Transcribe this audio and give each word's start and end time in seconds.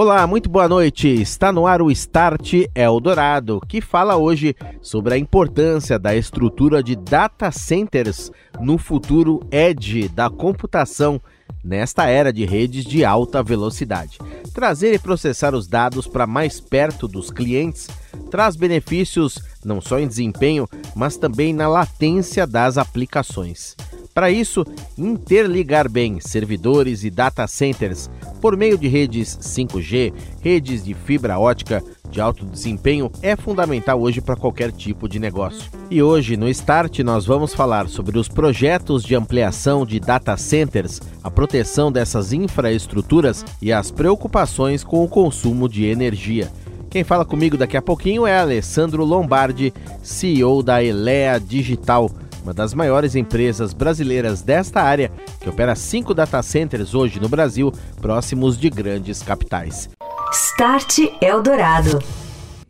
Olá, 0.00 0.24
muito 0.28 0.48
boa 0.48 0.68
noite. 0.68 1.08
Está 1.08 1.50
no 1.50 1.66
ar 1.66 1.82
o 1.82 1.90
Start 1.90 2.52
Eldorado, 2.72 3.60
que 3.66 3.80
fala 3.80 4.16
hoje 4.16 4.54
sobre 4.80 5.14
a 5.14 5.18
importância 5.18 5.98
da 5.98 6.14
estrutura 6.14 6.84
de 6.84 6.94
data 6.94 7.50
centers 7.50 8.30
no 8.60 8.78
futuro 8.78 9.40
edge 9.50 10.08
da 10.08 10.30
computação 10.30 11.20
nesta 11.64 12.06
era 12.06 12.32
de 12.32 12.44
redes 12.44 12.84
de 12.84 13.04
alta 13.04 13.42
velocidade. 13.42 14.18
Trazer 14.54 14.94
e 14.94 15.00
processar 15.00 15.52
os 15.52 15.66
dados 15.66 16.06
para 16.06 16.28
mais 16.28 16.60
perto 16.60 17.08
dos 17.08 17.28
clientes 17.28 17.88
traz 18.30 18.54
benefícios 18.54 19.36
não 19.64 19.80
só 19.80 19.98
em 19.98 20.06
desempenho, 20.06 20.68
mas 20.94 21.16
também 21.16 21.52
na 21.52 21.66
latência 21.66 22.46
das 22.46 22.78
aplicações. 22.78 23.74
Para 24.18 24.32
isso, 24.32 24.66
interligar 24.98 25.88
bem 25.88 26.18
servidores 26.18 27.04
e 27.04 27.08
data 27.08 27.46
centers 27.46 28.10
por 28.40 28.56
meio 28.56 28.76
de 28.76 28.88
redes 28.88 29.38
5G, 29.40 30.12
redes 30.40 30.84
de 30.84 30.92
fibra 30.92 31.38
ótica 31.38 31.80
de 32.10 32.20
alto 32.20 32.44
desempenho 32.44 33.12
é 33.22 33.36
fundamental 33.36 34.00
hoje 34.00 34.20
para 34.20 34.34
qualquer 34.34 34.72
tipo 34.72 35.08
de 35.08 35.20
negócio. 35.20 35.70
E 35.88 36.02
hoje, 36.02 36.36
no 36.36 36.48
Start, 36.48 36.98
nós 36.98 37.26
vamos 37.26 37.54
falar 37.54 37.88
sobre 37.88 38.18
os 38.18 38.26
projetos 38.26 39.04
de 39.04 39.14
ampliação 39.14 39.86
de 39.86 40.00
data 40.00 40.36
centers, 40.36 41.00
a 41.22 41.30
proteção 41.30 41.92
dessas 41.92 42.32
infraestruturas 42.32 43.44
e 43.62 43.72
as 43.72 43.92
preocupações 43.92 44.82
com 44.82 45.04
o 45.04 45.08
consumo 45.08 45.68
de 45.68 45.84
energia. 45.84 46.50
Quem 46.90 47.04
fala 47.04 47.24
comigo 47.24 47.56
daqui 47.56 47.76
a 47.76 47.82
pouquinho 47.82 48.26
é 48.26 48.36
Alessandro 48.36 49.04
Lombardi, 49.04 49.72
CEO 50.02 50.60
da 50.60 50.82
Elea 50.82 51.38
Digital 51.38 52.10
uma 52.42 52.54
das 52.54 52.74
maiores 52.74 53.14
empresas 53.14 53.72
brasileiras 53.72 54.42
desta 54.42 54.82
área, 54.82 55.10
que 55.40 55.48
opera 55.48 55.74
cinco 55.74 56.14
data 56.14 56.42
centers 56.42 56.94
hoje 56.94 57.20
no 57.20 57.28
Brasil, 57.28 57.72
próximos 58.00 58.58
de 58.58 58.70
grandes 58.70 59.22
capitais. 59.22 59.88
Start 60.32 60.98
Eldorado. 61.20 61.98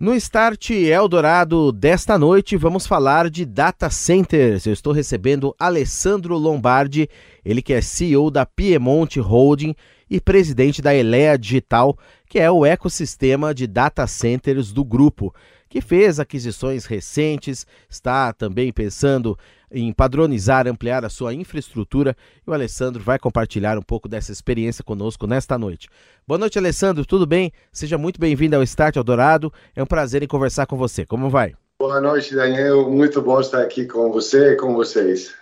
No 0.01 0.15
Start 0.15 0.71
Eldorado 0.71 1.73
desta 1.73 2.17
noite, 2.17 2.57
vamos 2.57 2.87
falar 2.87 3.29
de 3.29 3.45
data 3.45 3.91
centers. 3.91 4.65
Eu 4.65 4.73
estou 4.73 4.93
recebendo 4.93 5.55
Alessandro 5.59 6.39
Lombardi, 6.39 7.09
ele 7.45 7.61
que 7.61 7.73
é 7.73 7.81
CEO 7.81 8.31
da 8.31 8.47
Piemonte 8.47 9.19
Holding 9.19 9.75
e 10.09 10.21
presidente 10.21 10.81
da 10.81 10.95
Elea 10.95 11.37
Digital, 11.37 11.99
que 12.29 12.39
é 12.39 12.49
o 12.49 12.65
ecossistema 12.65 13.53
de 13.53 13.67
data 13.67 14.07
centers 14.07 14.73
do 14.73 14.85
grupo 14.85 15.35
que 15.69 15.81
fez 15.81 16.19
aquisições 16.19 16.87
recentes, 16.87 17.67
está 17.89 18.33
também 18.33 18.73
pensando 18.73 19.39
em 19.71 19.93
padronizar, 19.93 20.67
ampliar 20.67 21.05
a 21.05 21.09
sua 21.09 21.35
infraestrutura. 21.35 22.17
E 22.47 22.51
o 22.51 22.55
Alessandro 22.55 23.03
vai 23.03 23.19
compartilhar 23.19 23.77
um 23.79 23.83
pouco 23.83 24.09
dessa 24.09 24.33
experiência 24.33 24.83
conosco 24.83 25.27
nesta 25.27 25.59
noite. 25.59 25.89
Boa 26.27 26.39
noite, 26.39 26.59
Alessandro, 26.59 27.05
tudo 27.05 27.27
bem? 27.27 27.53
Seja 27.73 27.99
muito 27.99 28.19
bem-vindo 28.19 28.57
ao 28.57 28.63
Start 28.63 28.97
Eldorado. 28.97 29.53
É 29.77 29.83
um 29.83 29.87
prazer 29.87 30.23
em 30.23 30.27
conversar 30.27 30.67
com 30.67 30.77
você. 30.77 31.05
Como 31.05 31.29
vai? 31.29 31.55
Boa 31.79 32.01
noite, 32.01 32.35
Daniel. 32.35 32.91
Muito 32.91 33.23
bom 33.23 33.41
estar 33.41 33.63
aqui 33.63 33.87
com 33.87 34.11
você 34.11 34.55
e 34.55 34.57
com 34.57 34.75
vocês. 34.75 35.33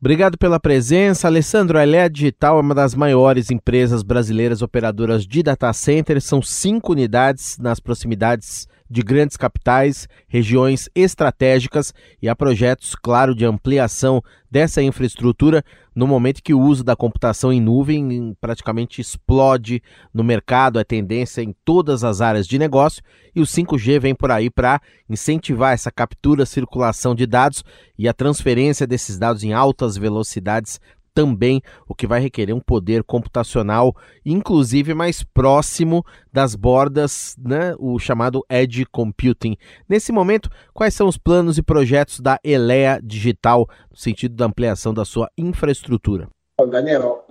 Obrigado 0.00 0.36
pela 0.36 0.60
presença. 0.60 1.28
Alessandro, 1.28 1.78
a 1.78 1.82
Elea 1.82 2.10
Digital 2.10 2.58
é 2.58 2.60
uma 2.60 2.74
das 2.74 2.94
maiores 2.94 3.50
empresas 3.50 4.02
brasileiras 4.02 4.60
operadoras 4.60 5.26
de 5.26 5.42
data 5.42 5.72
centers. 5.72 6.24
São 6.24 6.42
cinco 6.42 6.92
unidades 6.92 7.56
nas 7.58 7.80
proximidades 7.80 8.66
de 8.94 9.02
grandes 9.02 9.36
capitais, 9.36 10.08
regiões 10.28 10.88
estratégicas 10.94 11.92
e 12.22 12.28
há 12.28 12.36
projetos, 12.36 12.94
claro, 12.94 13.34
de 13.34 13.44
ampliação 13.44 14.22
dessa 14.48 14.80
infraestrutura 14.80 15.64
no 15.92 16.06
momento 16.06 16.40
que 16.40 16.54
o 16.54 16.60
uso 16.60 16.84
da 16.84 16.94
computação 16.94 17.52
em 17.52 17.60
nuvem 17.60 18.36
praticamente 18.40 19.00
explode 19.00 19.82
no 20.12 20.22
mercado, 20.22 20.78
é 20.78 20.84
tendência 20.84 21.42
em 21.42 21.52
todas 21.64 22.04
as 22.04 22.20
áreas 22.20 22.46
de 22.46 22.56
negócio 22.56 23.02
e 23.34 23.40
o 23.40 23.44
5G 23.44 23.98
vem 23.98 24.14
por 24.14 24.30
aí 24.30 24.48
para 24.48 24.80
incentivar 25.10 25.74
essa 25.74 25.90
captura, 25.90 26.46
circulação 26.46 27.16
de 27.16 27.26
dados 27.26 27.64
e 27.98 28.06
a 28.06 28.12
transferência 28.12 28.86
desses 28.86 29.18
dados 29.18 29.42
em 29.42 29.52
altas 29.52 29.96
velocidades 29.96 30.80
também, 31.14 31.62
o 31.88 31.94
que 31.94 32.06
vai 32.06 32.20
requerer 32.20 32.54
um 32.54 32.60
poder 32.60 33.04
computacional, 33.04 33.94
inclusive 34.26 34.92
mais 34.92 35.22
próximo 35.22 36.04
das 36.32 36.54
bordas, 36.54 37.36
né, 37.38 37.74
o 37.78 37.98
chamado 37.98 38.44
Edge 38.50 38.84
Computing. 38.86 39.56
Nesse 39.88 40.10
momento, 40.10 40.50
quais 40.72 40.94
são 40.94 41.06
os 41.06 41.16
planos 41.16 41.56
e 41.56 41.62
projetos 41.62 42.20
da 42.20 42.38
Elea 42.42 43.00
Digital 43.02 43.68
no 43.90 43.96
sentido 43.96 44.34
da 44.34 44.46
ampliação 44.46 44.92
da 44.92 45.04
sua 45.04 45.30
infraestrutura? 45.38 46.28
Daniel, 46.70 47.24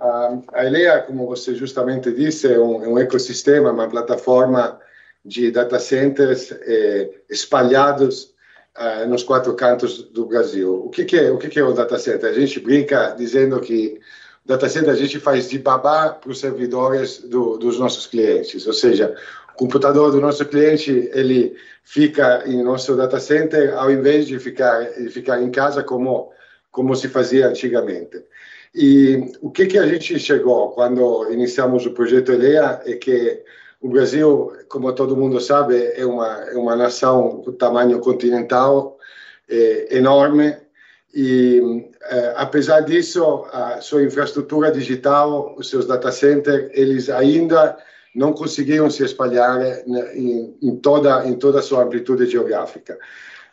a 0.52 0.64
Elea, 0.64 1.02
como 1.02 1.26
você 1.26 1.54
justamente 1.54 2.12
disse, 2.12 2.52
é 2.52 2.58
um, 2.58 2.84
é 2.84 2.88
um 2.88 2.98
ecossistema, 2.98 3.72
uma 3.72 3.88
plataforma 3.88 4.78
de 5.24 5.50
data 5.50 5.78
centers 5.78 6.52
eh, 6.52 7.10
espalhados 7.30 8.33
uh, 8.78 9.08
nos 9.08 9.22
quatro 9.22 9.54
cantos 9.54 10.02
do 10.02 10.26
Brasil. 10.26 10.84
O 10.84 10.90
que, 10.90 11.04
que 11.04 11.16
é 11.16 11.30
o 11.30 11.38
que, 11.38 11.48
que, 11.48 11.58
é 11.58 11.64
o 11.64 11.72
data 11.72 11.98
center? 11.98 12.28
A 12.28 12.32
gente 12.32 12.60
brinca 12.60 13.14
dizendo 13.16 13.60
que 13.60 14.00
o 14.44 14.48
data 14.48 14.68
center 14.68 14.90
a 14.90 14.96
gente 14.96 15.18
faz 15.18 15.48
de 15.48 15.58
babá 15.58 16.10
para 16.10 16.30
os 16.30 16.40
servidores 16.40 17.18
do, 17.18 17.56
dos 17.56 17.78
nossos 17.78 18.06
clientes, 18.06 18.66
ou 18.66 18.72
seja, 18.72 19.14
o 19.54 19.56
computador 19.56 20.10
do 20.10 20.20
nosso 20.20 20.44
cliente 20.44 21.10
ele 21.12 21.56
fica 21.82 22.42
em 22.46 22.62
nosso 22.62 22.96
data 22.96 23.20
center 23.20 23.74
ao 23.76 23.90
invés 23.90 24.26
de 24.26 24.38
ficar 24.38 24.82
de 24.92 25.08
ficar 25.08 25.40
em 25.40 25.50
casa 25.50 25.82
como 25.82 26.32
como 26.70 26.94
se 26.96 27.08
fazia 27.08 27.46
antigamente. 27.46 28.24
E 28.74 29.32
o 29.40 29.50
que 29.52 29.66
que 29.66 29.78
a 29.78 29.86
gente 29.86 30.18
chegou 30.18 30.72
quando 30.72 31.30
iniciamos 31.30 31.86
o 31.86 31.92
projeto 31.92 32.32
ELEA 32.32 32.82
é 32.84 32.94
que 32.94 33.40
o 33.84 33.88
Brasil, 33.90 34.50
como 34.66 34.90
todo 34.94 35.14
mundo 35.14 35.38
sabe, 35.38 35.76
é 35.94 36.06
uma, 36.06 36.28
é 36.44 36.56
uma 36.56 36.74
nação 36.74 37.42
com 37.44 37.52
tamanho 37.52 38.00
continental 38.00 38.96
é, 39.46 39.98
enorme 39.98 40.56
e, 41.14 41.90
é, 42.02 42.32
apesar 42.34 42.80
disso, 42.80 43.44
a 43.52 43.82
sua 43.82 44.02
infraestrutura 44.02 44.72
digital, 44.72 45.54
os 45.58 45.68
seus 45.68 45.86
data 45.86 46.10
centers, 46.10 46.70
eles 46.72 47.10
ainda 47.10 47.76
não 48.14 48.32
conseguiram 48.32 48.88
se 48.88 49.04
espalhar 49.04 49.58
né, 49.58 50.16
em, 50.16 50.56
em, 50.62 50.76
toda, 50.76 51.26
em 51.26 51.34
toda 51.34 51.58
a 51.58 51.62
sua 51.62 51.84
amplitude 51.84 52.24
geográfica. 52.24 52.98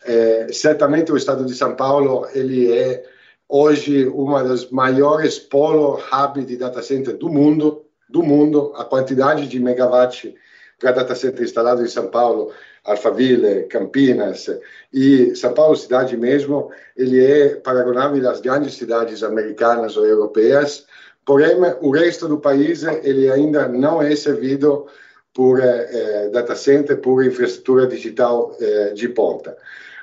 É, 0.05 0.47
certamente 0.53 1.11
o 1.11 1.17
estado 1.17 1.43
de 1.43 1.53
São 1.53 1.75
Paulo, 1.75 2.25
ele 2.33 2.71
é 2.71 3.03
hoje 3.49 4.07
uma 4.07 4.45
das 4.45 4.69
maiores 4.69 5.37
polo 5.37 5.99
hub 5.99 6.45
de 6.45 6.55
data 6.55 6.81
center 6.81 7.17
do 7.17 7.27
mundo, 7.27 7.85
do 8.11 8.21
mundo, 8.21 8.73
a 8.75 8.83
quantidade 8.83 9.47
de 9.47 9.59
megawatt 9.59 10.35
para 10.81 10.91
data 10.91 11.15
center 11.15 11.43
instalado 11.43 11.83
em 11.83 11.87
São 11.87 12.07
Paulo, 12.07 12.51
Alphaville, 12.83 13.67
Campinas 13.69 14.49
e 14.91 15.35
São 15.35 15.53
Paulo 15.53 15.75
cidade 15.75 16.17
mesmo, 16.17 16.71
ele 16.97 17.23
é 17.23 17.55
paragonável 17.55 18.27
às 18.29 18.41
grandes 18.41 18.73
cidades 18.73 19.23
americanas 19.23 19.95
ou 19.95 20.05
europeias, 20.05 20.85
porém 21.23 21.55
o 21.81 21.91
resto 21.91 22.27
do 22.27 22.39
país 22.39 22.83
ele 22.83 23.29
ainda 23.29 23.67
não 23.67 24.01
é 24.01 24.15
servido 24.15 24.87
por 25.33 25.61
eh, 25.61 26.29
data 26.33 26.55
center, 26.55 26.97
por 26.97 27.23
infraestrutura 27.23 27.87
digital 27.87 28.55
eh, 28.59 28.93
de 28.93 29.07
ponta. 29.07 29.55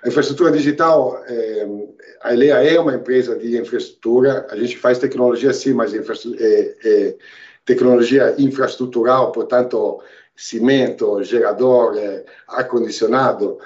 A 0.03 0.09
infraestrutura 0.09 0.53
digital, 0.53 1.23
eh, 1.29 1.67
a 2.23 2.33
Elea 2.33 2.63
é 2.63 2.81
uma 2.81 2.95
empresa 2.95 3.37
de 3.37 3.59
infraestrutura, 3.59 4.47
a 4.49 4.57
gente 4.57 4.79
faz 4.79 4.99
tecnologia 4.99 5.53
sim, 5.53 5.75
mas 5.75 5.93
infraestrutura, 5.93 6.49
tecnologia 7.69 8.35
infraestrutural, 8.39 9.31
portanto, 9.31 10.01
cimento, 10.35 11.23
gerador, 11.23 11.99
é, 11.99 12.25
ar-condicionado. 12.49 13.59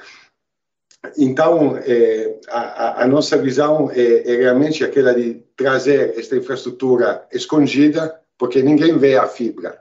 Então, 1.16 1.76
é, 1.76 2.40
a, 2.49 3.04
a, 3.04 3.06
nossa 3.06 3.37
visão 3.38 3.88
é, 3.93 4.28
é, 4.28 4.37
realmente 4.38 4.84
aquela 4.84 5.14
de 5.14 5.44
trazer 5.56 6.19
esta 6.19 6.37
infraestrutura 6.37 7.25
escondida, 7.32 8.20
porque 8.37 8.60
ninguém 8.60 8.99
vê 8.99 9.16
a 9.16 9.28
fibra. 9.28 9.81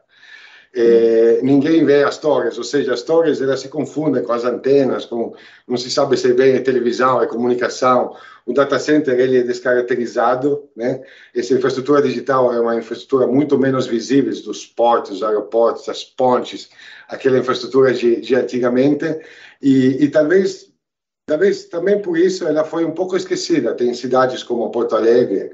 É, 0.73 1.41
ninguém 1.43 1.83
vê 1.83 2.03
as 2.03 2.17
torres, 2.17 2.57
ou 2.57 2.63
seja, 2.63 2.93
as 2.93 3.01
torres 3.01 3.41
elas 3.41 3.59
se 3.59 3.67
confundem 3.67 4.23
com 4.23 4.31
as 4.31 4.45
antenas, 4.45 5.05
com, 5.05 5.33
não 5.67 5.75
se 5.75 5.91
sabe 5.91 6.15
se 6.15 6.31
é 6.31 6.33
bem 6.33 6.63
televisão, 6.63 7.21
é 7.21 7.27
comunicação. 7.27 8.15
O 8.45 8.53
data 8.53 8.79
center 8.79 9.19
ele 9.19 9.39
é 9.39 9.43
descaracterizado, 9.43 10.69
né? 10.75 11.03
Essa 11.35 11.53
infraestrutura 11.53 12.01
digital 12.01 12.53
é 12.53 12.59
uma 12.59 12.75
infraestrutura 12.75 13.27
muito 13.27 13.57
menos 13.59 13.85
visível 13.85 14.33
dos 14.43 14.65
portos, 14.65 15.21
aeroportos, 15.21 15.85
das 15.85 16.05
pontes, 16.05 16.69
aquela 17.07 17.37
infraestrutura 17.37 17.93
de, 17.93 18.21
de 18.21 18.33
antigamente, 18.33 19.05
e, 19.61 20.05
e 20.05 20.09
talvez 20.09 20.71
talvez 21.27 21.65
também 21.65 22.01
por 22.01 22.17
isso 22.17 22.47
ela 22.47 22.63
foi 22.63 22.85
um 22.85 22.91
pouco 22.91 23.15
esquecida. 23.15 23.75
Tem 23.75 23.93
cidades 23.93 24.41
como 24.41 24.71
Porto 24.71 24.95
Alegre, 24.95 25.51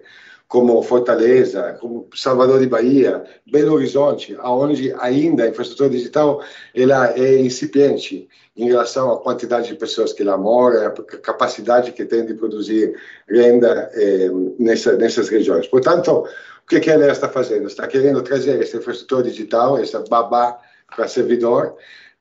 como 0.48 0.82
Fortaleza, 0.82 1.78
como 1.80 2.08
Salvador 2.16 2.60
de 2.60 2.68
Bahia, 2.68 3.24
Belo 3.52 3.74
Horizonte, 3.74 4.36
aonde 4.40 4.94
ainda 5.00 5.44
a 5.44 5.50
infraestrutura 5.50 5.90
digital 5.90 6.42
ela 6.74 7.14
é 7.18 7.38
incipiente 7.38 8.30
em 8.56 8.68
relação 8.68 9.12
à 9.12 9.20
quantidade 9.20 9.68
de 9.68 9.76
pessoas 9.76 10.14
que 10.14 10.24
lá 10.24 10.38
moram, 10.38 10.88
a 10.88 10.92
capacidade 10.92 11.92
que 11.92 12.06
tem 12.06 12.26
de 12.26 12.34
produzir 12.34 12.96
renda 13.30 13.92
eh, 13.94 14.30
nessa, 14.58 14.96
nessas 14.96 15.28
regiões. 15.30 15.68
Portanto, 15.68 16.12
o 16.12 16.68
que, 16.68 16.80
que 16.80 16.90
ela 16.90 17.12
está 17.12 17.30
fazendo? 17.30 17.68
Está 17.68 17.86
querendo 17.86 18.22
trazer 18.24 18.62
essa 18.62 18.78
infraestrutura 18.78 19.24
digital, 19.24 19.78
essa 19.78 20.00
babá 20.10 20.60
para 20.96 21.08
servidor, 21.10 21.76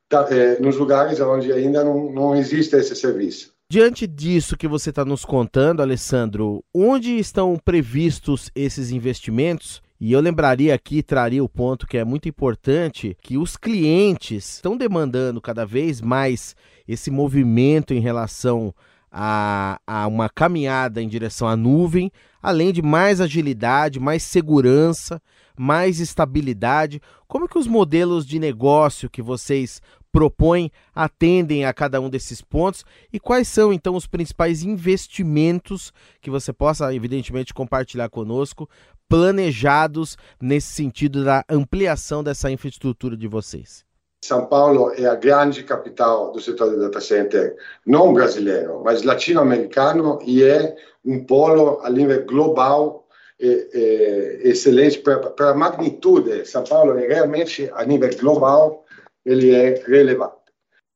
tá, 0.09 0.27
eh, 0.31 0.59
nos 0.61 0.77
lugares 0.77 1.21
onde 1.21 1.53
ainda 1.53 1.85
não, 1.85 2.11
não 2.11 2.37
existe 2.37 2.75
esse 2.77 2.95
serviço. 2.97 3.56
Diante 3.69 4.07
disso 4.07 4.57
que 4.57 4.69
você 4.69 4.91
está 4.91 5.05
nos 5.05 5.25
contando, 5.25 5.83
Alessandro, 5.83 6.65
onde 6.73 7.19
estão 7.19 7.57
previstos 7.57 8.49
esses 8.55 8.93
investimentos? 8.93 9.83
E 9.99 10.13
eu 10.13 10.21
lembraria 10.21 10.73
aqui, 10.73 11.03
traria 11.03 11.43
o 11.43 11.49
ponto 11.49 11.85
que 11.85 11.99
é 11.99 12.05
muito 12.05 12.29
importante, 12.29 13.17
que 13.21 13.37
os 13.37 13.57
clientes 13.57 14.55
estão 14.55 14.77
demandando 14.77 15.41
cada 15.41 15.67
vez 15.67 16.01
mais 16.01 16.55
esse 16.87 17.11
movimento 17.11 17.93
em 17.93 17.99
relação 17.99 18.73
a, 19.11 19.81
a, 19.85 20.07
uma 20.07 20.29
caminhada 20.29 21.03
em 21.03 21.09
direção 21.09 21.49
à 21.49 21.57
nuvem, 21.57 22.13
além 22.41 22.73
de 22.73 22.83
mais 22.83 23.21
agilidade, 23.21 23.99
mais 23.99 24.23
segurança, 24.23 25.21
mais 25.59 25.99
estabilidade. 25.99 27.03
Como 27.27 27.49
que 27.49 27.59
os 27.59 27.67
modelos 27.67 28.25
de 28.25 28.39
negócio 28.39 29.11
que 29.11 29.23
vocês 29.23 29.83
propõem 30.17 30.73
atendem 30.95 31.67
a 31.67 31.75
cada 31.75 32.01
um 32.01 32.09
desses 32.09 32.41
pontos 32.41 32.87
e 33.13 33.21
quais 33.21 33.49
são 33.49 33.71
então 33.71 33.95
os 33.95 34.07
principais 34.07 34.63
investimentos 34.63 35.93
que 36.23 36.31
você 36.31 36.55
possa, 36.55 36.95
evidentemente, 36.95 37.53
compartilhar 37.53 38.09
conosco, 38.09 38.67
planejados 39.11 40.17
nesse 40.41 40.69
sentido 40.69 41.23
da 41.23 41.45
ampliação 41.51 42.25
dessa 42.25 42.51
infraestrutura 42.51 43.15
de 43.15 43.29
vocês? 43.29 43.85
São 44.25 44.47
Paulo 44.47 44.91
é 44.97 45.05
a 45.05 45.15
grande 45.15 45.63
capital 45.63 46.33
do 46.33 46.41
setor 46.41 46.71
de 46.71 46.81
data 46.81 46.99
center, 46.99 47.55
não 47.87 48.15
brasileiro, 48.15 48.81
mas 48.83 49.03
latino-americano 49.03 50.19
e 50.25 50.43
é 50.43 50.75
um 51.05 51.27
polo 51.27 51.79
a 51.83 51.91
nível 51.91 52.25
global 52.25 53.07
é, 53.39 53.47
é, 53.47 54.49
excelente 54.49 54.99
para 54.99 55.51
a 55.51 55.55
magnitude. 55.55 56.47
São 56.47 56.65
Paulo 56.65 56.99
é 56.99 57.07
realmente 57.07 57.71
a 57.75 57.85
nível 57.85 58.09
global 58.19 58.86
ele 59.27 59.55
é 59.55 59.83
relevante. 59.87 60.37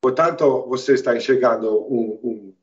Portanto, 0.00 0.65
você 0.69 0.94
está 0.94 1.15
enxergando 1.15 1.69
um, 1.93 2.19
um, 2.23 2.55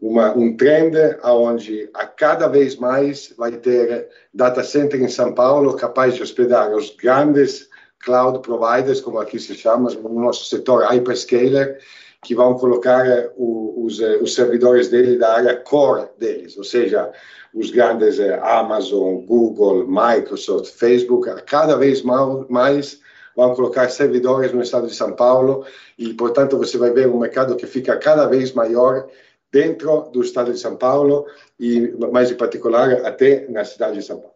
uma, 0.00 0.32
um 0.34 0.56
trend 0.56 0.96
onde 1.24 1.90
a 1.92 2.06
cada 2.06 2.46
vez 2.46 2.76
mais 2.76 3.34
vai 3.36 3.52
ter 3.52 4.08
data 4.32 4.62
center 4.62 5.02
em 5.02 5.08
São 5.08 5.34
Paulo 5.34 5.76
capaz 5.76 6.14
de 6.14 6.22
hospedar 6.22 6.72
os 6.72 6.94
grandes 6.96 7.68
cloud 8.02 8.38
providers, 8.38 9.00
como 9.00 9.18
aqui 9.18 9.38
se 9.38 9.54
chama, 9.54 9.90
no 9.90 10.20
nosso 10.20 10.44
setor 10.46 10.84
hyperscaler, 10.84 11.78
que 12.22 12.34
vão 12.34 12.54
colocar 12.54 13.04
os, 13.36 13.98
os 14.20 14.34
servidores 14.34 14.88
dele 14.88 15.18
da 15.18 15.34
área 15.34 15.56
core 15.56 16.08
deles, 16.18 16.56
ou 16.56 16.64
seja, 16.64 17.10
os 17.54 17.70
grandes 17.70 18.18
eh, 18.18 18.38
Amazon, 18.42 19.24
Google, 19.24 19.86
Microsoft, 19.86 20.72
Facebook, 20.72 21.30
cada 21.46 21.76
vez 21.76 22.02
mais 22.02 23.00
vão 23.36 23.54
colocar 23.54 23.88
servidores 23.90 24.52
no 24.52 24.62
estado 24.62 24.86
de 24.86 24.94
São 24.94 25.12
Paulo 25.12 25.66
e, 25.98 26.14
portanto, 26.14 26.56
você 26.56 26.78
vai 26.78 26.90
ver 26.90 27.06
um 27.06 27.18
mercado 27.18 27.54
que 27.54 27.66
fica 27.66 27.96
cada 27.98 28.26
vez 28.26 28.52
maior 28.52 29.06
dentro 29.52 30.08
do 30.10 30.22
estado 30.22 30.52
de 30.52 30.58
São 30.58 30.76
Paulo 30.76 31.26
e, 31.60 31.94
mais 32.10 32.30
em 32.30 32.34
particular, 32.34 33.04
até 33.04 33.46
na 33.48 33.64
cidade 33.64 33.98
de 33.98 34.02
São 34.04 34.18
Paulo. 34.18 34.34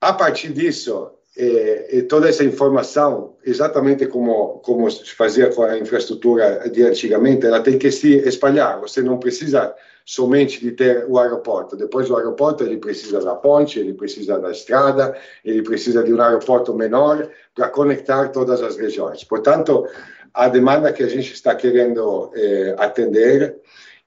A 0.00 0.12
partir 0.14 0.52
disso, 0.52 1.10
é, 1.36 2.04
toda 2.08 2.28
essa 2.28 2.44
informação, 2.44 3.36
exatamente 3.44 4.06
como, 4.06 4.60
como 4.60 4.90
se 4.90 5.14
fazia 5.14 5.50
com 5.50 5.62
a 5.62 5.78
infraestrutura 5.78 6.68
de 6.70 6.82
antigamente, 6.82 7.46
ela 7.46 7.60
tem 7.60 7.78
que 7.78 7.90
se 7.90 8.16
espalhar. 8.28 8.80
Você 8.80 9.02
não 9.02 9.18
precisa 9.18 9.74
somente 10.04 10.60
de 10.60 10.72
ter 10.72 11.06
o 11.08 11.18
aeroporto. 11.18 11.76
Depois 11.76 12.08
do 12.08 12.16
aeroporto, 12.16 12.62
ele 12.62 12.76
precisa 12.76 13.20
da 13.20 13.34
ponte, 13.34 13.78
ele 13.78 13.94
precisa 13.94 14.38
da 14.38 14.50
estrada, 14.50 15.16
ele 15.44 15.62
precisa 15.62 16.02
de 16.02 16.12
um 16.12 16.20
aeroporto 16.20 16.74
menor 16.74 17.28
para 17.54 17.68
conectar 17.68 18.28
todas 18.28 18.62
as 18.62 18.76
regiões. 18.76 19.24
Portanto, 19.24 19.86
a 20.32 20.48
demanda 20.48 20.92
que 20.92 21.02
a 21.02 21.08
gente 21.08 21.32
está 21.32 21.54
querendo 21.54 22.30
é, 22.34 22.74
atender 22.78 23.56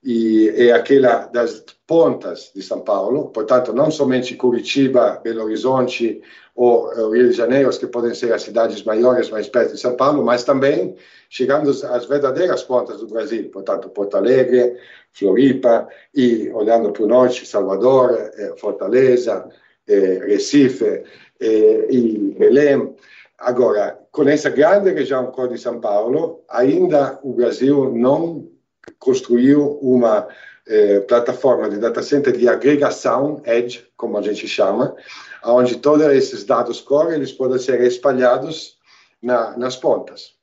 e 0.04 0.50
é 0.56 0.72
aquela 0.72 1.26
das 1.26 1.64
pontas 1.88 2.52
de 2.54 2.62
São 2.62 2.82
Paulo, 2.82 3.30
portanto, 3.30 3.74
não 3.74 3.90
somente 3.90 4.36
Curitiba, 4.36 5.20
Belo 5.24 5.44
Horizonte 5.44 6.22
ou 6.58 7.12
Rio 7.12 7.30
de 7.30 7.38
Janeiro, 7.38 7.70
que 7.70 7.86
podem 7.86 8.16
ser 8.16 8.34
as 8.34 8.42
cidades 8.42 8.84
maiores 8.84 9.30
mais 9.30 9.48
perto 9.48 9.76
de 9.76 9.80
São 9.80 9.96
Paulo, 9.96 10.26
mas 10.26 10.44
também 10.44 10.96
chegando 11.30 11.70
às 11.70 12.06
verdadeiras 12.06 12.64
pontas 12.64 13.00
do 13.00 13.08
Brasil, 13.08 13.48
portanto, 13.52 13.90
Porto 13.90 14.18
Alegre, 14.18 14.76
Floripa 15.12 15.88
e, 16.16 16.50
olhando 16.50 16.92
para 16.92 17.04
o 17.04 17.08
norte, 17.08 17.46
Salvador, 17.46 18.12
eh, 18.36 18.56
Fortaleza, 18.58 19.48
eh, 19.88 20.20
Recife 20.26 21.04
eh, 21.40 21.88
e 21.92 22.36
Belém. 22.40 22.96
Agora, 23.38 24.00
com 24.12 24.28
essa 24.28 24.50
grande 24.50 24.92
região 24.92 25.28
cor 25.28 25.50
de 25.50 25.60
São 25.60 25.80
Paulo, 25.80 26.44
ainda 26.50 27.20
o 27.22 27.34
Brasil 27.34 27.94
não 27.94 28.50
construiu 28.98 29.78
uma 29.80 30.28
eh, 30.68 31.02
plataforma 31.02 31.70
de 31.70 31.78
data 31.78 32.02
center 32.02 32.36
de 32.36 32.50
agregação, 32.50 33.42
edge, 33.46 33.88
como 33.96 34.18
a 34.18 34.22
gente 34.22 34.48
chama, 34.48 34.96
onde 35.44 35.78
todos 35.78 36.08
esses 36.08 36.44
dados 36.44 36.82
core 36.82 37.16
eles 37.16 37.32
podem 37.32 37.60
ser 37.60 37.82
espalhados 37.82 38.78
na, 39.22 39.58
nas 39.58 39.76
pontas. 39.76 40.34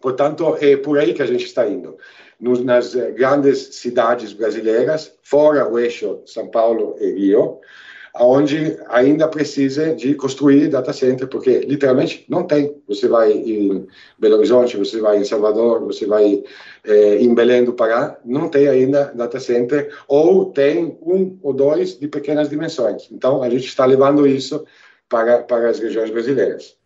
Portanto, 0.00 0.56
é 0.60 0.76
por 0.76 0.98
aí 0.98 1.12
que 1.12 1.22
a 1.22 1.26
gente 1.26 1.44
está 1.44 1.66
indo. 1.66 1.96
Nos, 2.38 2.64
nas 2.64 2.94
grandes 2.94 3.76
cidades 3.76 4.32
brasileiras, 4.32 5.12
fora 5.22 5.68
o 5.68 5.78
eixo 5.78 6.22
São 6.24 6.48
Paulo 6.48 6.96
e 6.98 7.10
Rio, 7.12 7.60
onde 8.14 8.78
ainda 8.88 9.28
precisa 9.28 9.94
de 9.94 10.14
construir 10.14 10.68
data 10.68 10.92
center, 10.92 11.28
porque 11.28 11.60
literalmente 11.60 12.24
não 12.28 12.44
tem. 12.44 12.74
Você 12.88 13.08
vai 13.08 13.32
em 13.32 13.86
Belo 14.18 14.36
Horizonte, 14.36 14.76
você 14.76 15.00
vai 15.00 15.18
em 15.18 15.24
Salvador, 15.24 15.84
você 15.84 16.06
vai 16.06 16.42
eh, 16.84 17.16
em 17.20 17.34
Belém 17.34 17.64
do 17.64 17.72
Pará, 17.72 18.18
não 18.24 18.48
tem 18.48 18.68
ainda 18.68 19.12
data 19.14 19.38
center, 19.38 19.94
ou 20.08 20.46
tem 20.46 20.98
um 21.02 21.38
ou 21.42 21.52
dois 21.52 21.98
de 21.98 22.08
pequenas 22.08 22.48
dimensões. 22.48 23.08
Então, 23.10 23.42
a 23.42 23.50
gente 23.50 23.66
está 23.66 23.84
levando 23.84 24.26
isso 24.26 24.64
para, 25.08 25.42
para 25.42 25.68
as 25.68 25.78
regiões 25.78 26.10
brasileiras. 26.10 26.79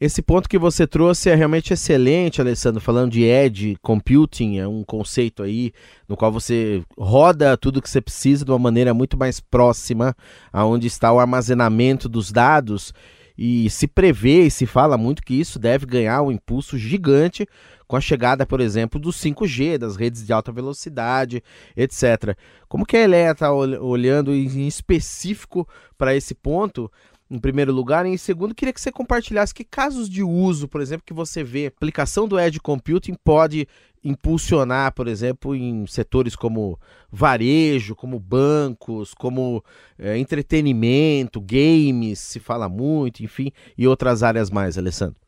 Esse 0.00 0.20
ponto 0.20 0.48
que 0.48 0.58
você 0.58 0.86
trouxe 0.86 1.30
é 1.30 1.34
realmente 1.34 1.72
excelente, 1.72 2.40
Alessandro, 2.40 2.80
falando 2.80 3.12
de 3.12 3.22
edge 3.22 3.76
computing, 3.80 4.58
é 4.58 4.66
um 4.66 4.82
conceito 4.82 5.42
aí 5.42 5.72
no 6.08 6.16
qual 6.16 6.32
você 6.32 6.82
roda 6.98 7.56
tudo 7.56 7.80
que 7.80 7.88
você 7.88 8.00
precisa 8.00 8.44
de 8.44 8.50
uma 8.50 8.58
maneira 8.58 8.92
muito 8.92 9.16
mais 9.16 9.38
próxima 9.38 10.14
aonde 10.52 10.86
está 10.88 11.12
o 11.12 11.20
armazenamento 11.20 12.08
dos 12.08 12.32
dados 12.32 12.92
e 13.36 13.68
se 13.68 13.86
prevê 13.86 14.46
e 14.46 14.50
se 14.50 14.64
fala 14.66 14.96
muito 14.96 15.22
que 15.22 15.34
isso 15.34 15.58
deve 15.58 15.86
ganhar 15.86 16.22
um 16.22 16.30
impulso 16.30 16.78
gigante 16.78 17.46
com 17.86 17.96
a 17.96 18.00
chegada, 18.00 18.46
por 18.46 18.60
exemplo, 18.60 18.98
do 18.98 19.10
5G, 19.10 19.76
das 19.76 19.96
redes 19.96 20.24
de 20.24 20.32
alta 20.32 20.50
velocidade, 20.50 21.42
etc. 21.76 22.36
Como 22.68 22.86
que 22.86 22.96
a 22.96 23.02
Eleia 23.02 23.32
está 23.32 23.52
olhando 23.52 24.32
em 24.32 24.66
específico 24.66 25.68
para 25.98 26.14
esse 26.14 26.34
ponto? 26.34 26.90
Em 27.30 27.38
primeiro 27.38 27.72
lugar. 27.72 28.06
E 28.06 28.10
em 28.10 28.16
segundo, 28.16 28.54
queria 28.54 28.72
que 28.72 28.80
você 28.80 28.92
compartilhasse 28.92 29.54
que 29.54 29.64
casos 29.64 30.08
de 30.08 30.22
uso, 30.22 30.68
por 30.68 30.80
exemplo, 30.80 31.04
que 31.06 31.14
você 31.14 31.42
vê, 31.42 31.66
aplicação 31.66 32.28
do 32.28 32.38
Edge 32.38 32.60
Computing 32.60 33.14
pode 33.22 33.66
impulsionar, 34.04 34.92
por 34.92 35.08
exemplo, 35.08 35.56
em 35.56 35.86
setores 35.86 36.36
como 36.36 36.78
varejo, 37.10 37.96
como 37.96 38.20
bancos, 38.20 39.14
como 39.14 39.64
é, 39.98 40.18
entretenimento, 40.18 41.40
games, 41.40 42.18
se 42.18 42.38
fala 42.38 42.68
muito, 42.68 43.24
enfim, 43.24 43.50
e 43.78 43.88
outras 43.88 44.22
áreas 44.22 44.50
mais, 44.50 44.76
Alessandro. 44.76 45.23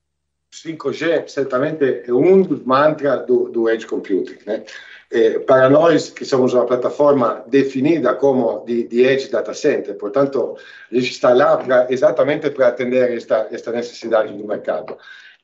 5G 0.65 1.29
certamente 1.29 2.03
é 2.07 2.13
um 2.13 2.43
dos 2.43 2.63
mantras 2.65 3.27
do, 3.27 3.49
do 3.49 3.69
Edge 3.69 3.87
Computing. 3.87 4.39
Né? 4.47 4.65
Eh, 5.11 5.39
para 5.41 5.69
nós, 5.69 6.11
que 6.11 6.25
somos 6.25 6.55
uma 6.55 6.67
plataforma 6.67 7.45
definida 7.47 8.15
como 8.15 8.65
de, 8.65 8.85
de 8.85 9.03
Edge 9.03 9.31
Data 9.31 9.55
Center, 9.55 9.95
portanto, 9.95 10.57
a 10.91 10.95
gente 10.95 11.11
está 11.11 11.33
lá 11.33 11.57
pra, 11.57 11.87
exatamente 11.91 12.51
para 12.51 12.69
atender 12.69 13.13
esta, 13.13 13.49
esta 13.51 13.71
necessidade 13.71 14.33
do 14.33 14.47
mercado. 14.47 14.97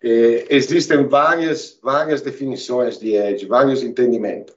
Eh, 0.03 0.47
existem 0.51 1.07
várias, 1.07 1.79
várias 1.83 2.23
definições 2.23 2.99
de 2.99 3.15
Edge, 3.15 3.47
vários 3.47 3.83
entendimentos. 3.83 4.55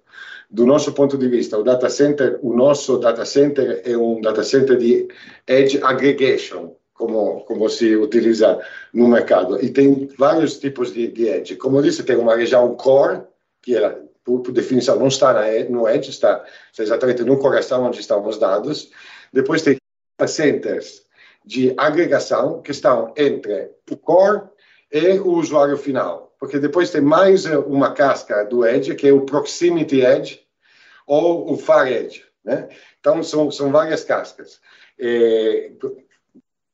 Do 0.50 0.66
nosso 0.66 0.94
ponto 0.94 1.18
de 1.18 1.28
vista, 1.28 1.58
o 1.58 1.64
data 1.64 1.90
center, 1.90 2.40
o 2.42 2.56
nosso 2.56 2.98
data 2.98 3.26
center 3.26 3.82
é 3.84 3.98
um 3.98 4.22
data 4.22 4.44
center 4.44 4.78
de 4.78 5.08
Edge 5.48 5.80
Aggregation, 5.84 6.76
como, 6.96 7.42
como 7.42 7.70
se 7.70 7.96
utiliza 7.96 8.60
no 8.94 9.08
mercado. 9.08 9.64
E 9.64 9.70
tem 9.70 10.08
vários 10.18 10.58
tipos 10.58 10.92
de, 10.92 11.08
de 11.10 11.28
Edge. 11.28 11.56
Como 11.58 11.78
eu 11.78 11.84
disse, 11.84 12.04
tem 12.04 12.16
uma 12.16 12.36
região 12.36 12.74
core, 12.76 13.22
que 13.62 13.76
ela, 13.76 14.02
por, 14.24 14.40
por 14.40 14.52
definição, 14.52 14.98
não 14.98 15.08
está 15.08 15.34
na, 15.34 15.42
no 15.70 15.88
Edge, 15.88 16.10
está, 16.10 16.44
exatamente 16.80 17.24
no 17.24 17.38
coração 17.38 17.84
onde 17.84 18.00
estão 18.00 18.26
os 18.26 18.40
dados. 18.40 18.90
Depois 19.32 19.62
tem 19.62 19.78
centers 20.26 21.04
de 21.46 21.74
agregação, 21.78 22.62
que 22.62 22.72
estão 22.72 23.14
entre 23.16 23.70
o 23.92 23.98
core 23.98 24.44
e 24.92 25.20
o 25.20 25.34
usuário 25.34 25.78
final. 25.78 26.34
Porque 26.40 26.58
depois 26.60 26.90
tem 26.90 27.02
mais 27.02 27.46
uma 27.46 27.94
casca 27.94 28.44
do 28.46 28.66
Edge, 28.66 28.96
que 28.96 29.08
é 29.08 29.12
o 29.12 29.26
Proximity 29.26 30.02
Edge 30.02 30.42
ou 31.06 31.52
o 31.52 31.58
Far 31.58 31.92
Edge. 31.92 32.24
Né? 32.44 32.70
Então, 33.00 33.22
são, 33.22 33.52
são 33.52 33.72
várias 33.72 34.04
cascas. 34.04 34.60
É, 34.98 35.72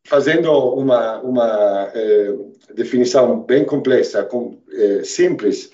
fazendo 0.04 0.52
uma, 0.52 1.20
uma 1.22 1.92
é, 1.94 2.34
definição 2.74 3.42
bem 3.42 3.64
complexa, 3.66 4.24
com, 4.24 4.62
é, 4.72 5.04
simples, 5.04 5.72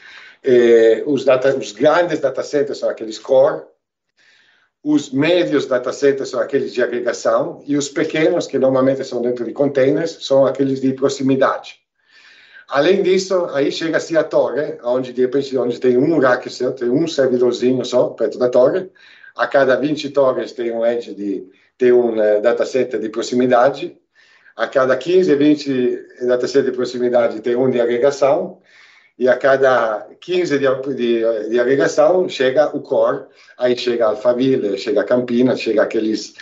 os, 1.05 1.25
data, 1.25 1.57
os 1.57 1.73
grandes 1.73 2.19
datacenters 2.19 2.77
são 2.77 2.87
aqueles 2.87 3.19
core, 3.19 3.63
os 4.81 5.11
médios 5.11 5.65
datacenters 5.65 6.29
são 6.29 6.39
aqueles 6.39 6.73
de 6.73 6.81
agregação 6.81 7.61
e 7.65 7.75
os 7.75 7.89
pequenos, 7.89 8.47
que 8.47 8.57
normalmente 8.57 9.03
são 9.03 9.21
dentro 9.21 9.43
de 9.43 9.51
containers, 9.51 10.25
são 10.25 10.45
aqueles 10.45 10.79
de 10.79 10.93
proximidade. 10.93 11.81
Além 12.69 13.01
disso, 13.01 13.45
aí 13.53 13.71
chega-se 13.71 14.17
a 14.17 14.23
torre, 14.23 14.77
onde 14.83 15.13
de 15.13 15.21
repente 15.21 15.57
onde 15.57 15.79
tem 15.79 15.97
um 15.97 16.19
rack, 16.19 16.49
tem 16.75 16.89
um 16.89 17.07
servidorzinho 17.07 17.83
só 17.85 18.09
perto 18.09 18.37
da 18.37 18.49
torre. 18.49 18.89
A 19.35 19.47
cada 19.47 19.75
20 19.75 20.09
torres 20.09 20.51
tem 20.51 20.71
um 20.71 20.85
edge 20.85 21.13
de 21.13 21.49
tem 21.77 21.91
um 21.91 22.15
uh, 22.17 22.99
de 22.99 23.09
proximidade. 23.09 23.97
A 24.57 24.67
cada 24.67 24.97
15, 24.97 25.35
20 25.35 26.07
data 26.25 26.47
center 26.47 26.71
de 26.71 26.75
proximidade 26.75 27.41
tem 27.41 27.55
um 27.55 27.69
de 27.69 27.79
agregação. 27.79 28.59
E 29.19 29.29
a 29.29 29.37
cada 29.37 30.07
15 30.19 30.57
de, 30.57 30.95
de, 30.95 31.49
de 31.49 31.59
agregação 31.59 32.27
chega 32.27 32.75
o 32.75 32.81
core, 32.81 33.25
aí 33.57 33.77
chega 33.77 34.07
Alphaville, 34.07 34.77
chega 34.77 35.03
Campinas, 35.03 35.59
chega 35.59 35.83
aqueles 35.83 36.35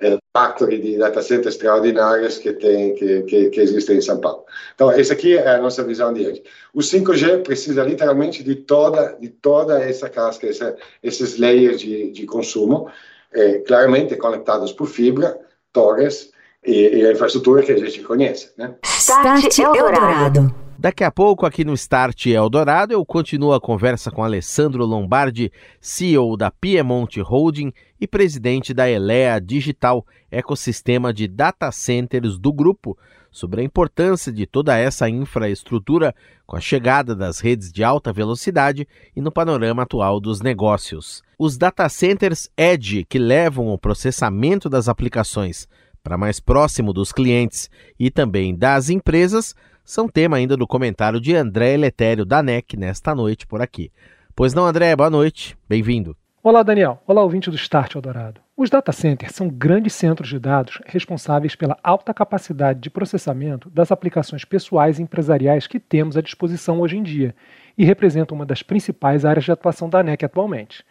é, 0.00 0.18
factory 0.32 0.80
de 0.80 0.98
data 0.98 1.20
centers 1.20 1.54
extraordinárias 1.54 2.38
que, 2.38 2.52
tem, 2.54 2.94
que, 2.94 3.22
que, 3.22 3.50
que, 3.50 3.60
existem 3.60 3.98
em 3.98 4.02
São 4.02 4.20
Paulo. 4.20 4.44
Então, 4.74 4.90
essa 4.90 5.12
aqui 5.12 5.36
é 5.36 5.56
a 5.56 5.60
nossa 5.60 5.84
visão 5.84 6.12
de 6.14 6.26
hoje. 6.26 6.42
O 6.72 6.80
5G 6.80 7.42
precisa 7.42 7.84
literalmente 7.84 8.42
de 8.42 8.54
toda, 8.54 9.16
de 9.20 9.28
toda 9.28 9.82
essa 9.82 10.08
casca, 10.08 10.46
essa, 10.46 10.76
esses 11.02 11.38
layers 11.38 11.80
de, 11.80 12.10
de 12.10 12.26
consumo, 12.26 12.90
é, 13.32 13.58
claramente 13.58 14.16
conectados 14.16 14.72
por 14.72 14.86
fibra, 14.86 15.38
torres 15.72 16.30
e, 16.64 16.98
e, 16.98 17.06
a 17.06 17.12
infraestrutura 17.12 17.62
que 17.62 17.72
a 17.72 17.76
gente 17.78 18.02
conhece. 18.02 18.52
Né? 18.56 18.74
Start 18.84 19.58
Eldorado. 19.58 20.54
Daqui 20.78 21.04
a 21.04 21.10
pouco, 21.10 21.44
aqui 21.44 21.62
no 21.62 21.74
Start 21.74 22.26
Eldorado, 22.26 22.94
eu 22.94 23.04
continuo 23.04 23.52
a 23.52 23.60
conversa 23.60 24.10
com 24.10 24.24
Alessandro 24.24 24.86
Lombardi, 24.86 25.52
CEO 25.78 26.38
da 26.38 26.50
Piemonte 26.50 27.20
Holding 27.20 27.70
e 28.00 28.06
presidente 28.06 28.72
da 28.72 28.88
Elea 28.88 29.38
Digital, 29.38 30.06
ecossistema 30.30 31.12
de 31.12 31.28
data 31.28 31.70
centers 31.70 32.38
do 32.38 32.50
grupo, 32.50 32.96
sobre 33.30 33.60
a 33.60 33.64
importância 33.64 34.32
de 34.32 34.46
toda 34.46 34.76
essa 34.76 35.06
infraestrutura 35.08 36.14
com 36.46 36.56
a 36.56 36.60
chegada 36.60 37.14
das 37.14 37.40
redes 37.40 37.70
de 37.70 37.84
alta 37.84 38.10
velocidade 38.10 38.88
e 39.14 39.20
no 39.20 39.30
panorama 39.30 39.82
atual 39.82 40.18
dos 40.18 40.40
negócios. 40.40 41.22
Os 41.38 41.58
data 41.58 41.88
centers 41.90 42.50
Edge, 42.56 43.04
que 43.04 43.18
levam 43.18 43.68
o 43.68 43.78
processamento 43.78 44.68
das 44.68 44.88
aplicações 44.88 45.68
para 46.02 46.18
mais 46.18 46.40
próximo 46.40 46.92
dos 46.92 47.12
clientes 47.12 47.70
e 47.98 48.10
também 48.10 48.54
das 48.56 48.90
empresas, 48.90 49.54
são 49.84 50.08
tema 50.08 50.36
ainda 50.36 50.56
do 50.56 50.66
comentário 50.66 51.20
de 51.20 51.34
André 51.34 51.74
Eletério 51.74 52.24
da 52.24 52.42
NEC 52.42 52.76
nesta 52.76 53.14
noite 53.14 53.46
por 53.46 53.60
aqui. 53.60 53.90
Pois 54.34 54.54
não, 54.54 54.66
André, 54.66 54.94
boa 54.94 55.10
noite, 55.10 55.56
bem-vindo. 55.68 56.16
Olá, 56.42 56.62
Daniel. 56.62 57.02
Olá, 57.06 57.22
ouvinte 57.22 57.50
do 57.50 57.56
Start 57.56 57.94
Eldorado. 57.94 58.40
Os 58.56 58.70
data 58.70 58.92
centers 58.92 59.34
são 59.34 59.48
grandes 59.48 59.92
centros 59.92 60.30
de 60.30 60.38
dados 60.38 60.80
responsáveis 60.86 61.54
pela 61.54 61.76
alta 61.82 62.14
capacidade 62.14 62.80
de 62.80 62.88
processamento 62.88 63.68
das 63.68 63.92
aplicações 63.92 64.42
pessoais 64.44 64.98
e 64.98 65.02
empresariais 65.02 65.66
que 65.66 65.78
temos 65.78 66.16
à 66.16 66.22
disposição 66.22 66.80
hoje 66.80 66.96
em 66.96 67.02
dia 67.02 67.34
e 67.76 67.84
representam 67.84 68.34
uma 68.36 68.46
das 68.46 68.62
principais 68.62 69.24
áreas 69.24 69.44
de 69.44 69.52
atuação 69.52 69.88
da 69.90 70.02
NEC 70.02 70.24
atualmente. 70.24 70.82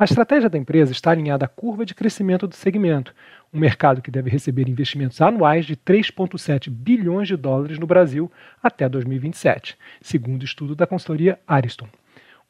A 0.00 0.04
estratégia 0.04 0.48
da 0.48 0.56
empresa 0.56 0.92
está 0.92 1.10
alinhada 1.10 1.44
à 1.44 1.48
curva 1.48 1.84
de 1.84 1.94
crescimento 1.94 2.48
do 2.48 2.54
segmento, 2.54 3.14
um 3.52 3.58
mercado 3.58 4.00
que 4.00 4.10
deve 4.10 4.30
receber 4.30 4.66
investimentos 4.66 5.20
anuais 5.20 5.66
de 5.66 5.76
3,7 5.76 6.70
bilhões 6.70 7.28
de 7.28 7.36
dólares 7.36 7.78
no 7.78 7.86
Brasil 7.86 8.32
até 8.62 8.88
2027, 8.88 9.76
segundo 10.00 10.40
o 10.40 10.46
estudo 10.46 10.74
da 10.74 10.86
consultoria 10.86 11.38
Ariston. 11.46 11.86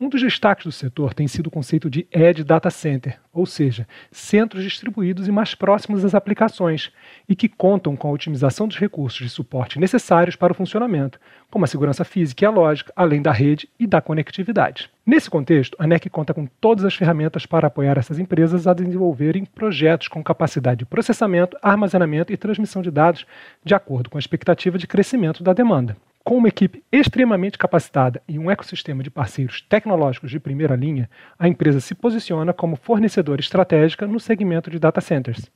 Um 0.03 0.09
dos 0.09 0.23
destaques 0.23 0.65
do 0.65 0.73
setor 0.73 1.13
tem 1.13 1.29
sido 1.29 1.49
o 1.49 1.51
conceito 1.51 1.91
de 1.91 2.07
Edge 2.11 2.43
Data 2.43 2.71
Center, 2.71 3.21
ou 3.35 3.45
seja, 3.45 3.87
centros 4.11 4.65
distribuídos 4.65 5.29
e 5.29 5.31
mais 5.31 5.55
próximos 5.55 6.03
das 6.03 6.15
aplicações, 6.15 6.91
e 7.29 7.37
que 7.37 7.51
contam 7.51 7.95
com 7.95 8.09
a 8.09 8.11
otimização 8.11 8.67
dos 8.67 8.79
recursos 8.79 9.19
de 9.19 9.29
suporte 9.29 9.79
necessários 9.79 10.37
para 10.37 10.55
o 10.55 10.57
funcionamento, 10.57 11.21
como 11.51 11.67
a 11.67 11.69
segurança 11.69 12.03
física 12.03 12.43
e 12.43 12.47
a 12.47 12.51
lógica, 12.51 12.91
além 12.97 13.21
da 13.21 13.31
rede 13.31 13.69
e 13.79 13.87
da 13.87 14.01
conectividade. 14.01 14.89
Nesse 15.05 15.29
contexto, 15.29 15.77
a 15.79 15.87
NEC 15.87 16.09
conta 16.09 16.33
com 16.33 16.47
todas 16.47 16.87
as 16.87 16.95
ferramentas 16.95 17.45
para 17.45 17.67
apoiar 17.67 17.99
essas 17.99 18.19
empresas 18.19 18.67
a 18.67 18.73
desenvolverem 18.73 19.45
projetos 19.45 20.09
com 20.09 20.25
capacidade 20.25 20.79
de 20.79 20.87
processamento, 20.87 21.59
armazenamento 21.61 22.33
e 22.33 22.39
transmissão 22.39 22.81
de 22.81 22.91
dados 22.91 23.27
de 23.63 23.75
acordo 23.75 24.09
com 24.09 24.17
a 24.17 24.21
expectativa 24.21 24.79
de 24.79 24.87
crescimento 24.87 25.43
da 25.43 25.53
demanda. 25.53 25.95
Com 26.31 26.37
uma 26.37 26.47
equipe 26.47 26.85
extremamente 26.93 27.59
capacitada 27.59 28.23
e 28.29 28.39
um 28.39 28.49
ecossistema 28.49 29.03
de 29.03 29.11
parceiros 29.11 29.63
tecnológicos 29.69 30.31
de 30.31 30.39
primeira 30.39 30.77
linha, 30.77 31.11
a 31.37 31.49
empresa 31.49 31.81
se 31.81 31.93
posiciona 31.93 32.53
como 32.53 32.77
fornecedora 32.77 33.41
estratégica 33.41 34.07
no 34.07 34.21
segmento 34.21 34.71
de 34.71 34.79
data 34.79 35.01
centers. 35.01 35.51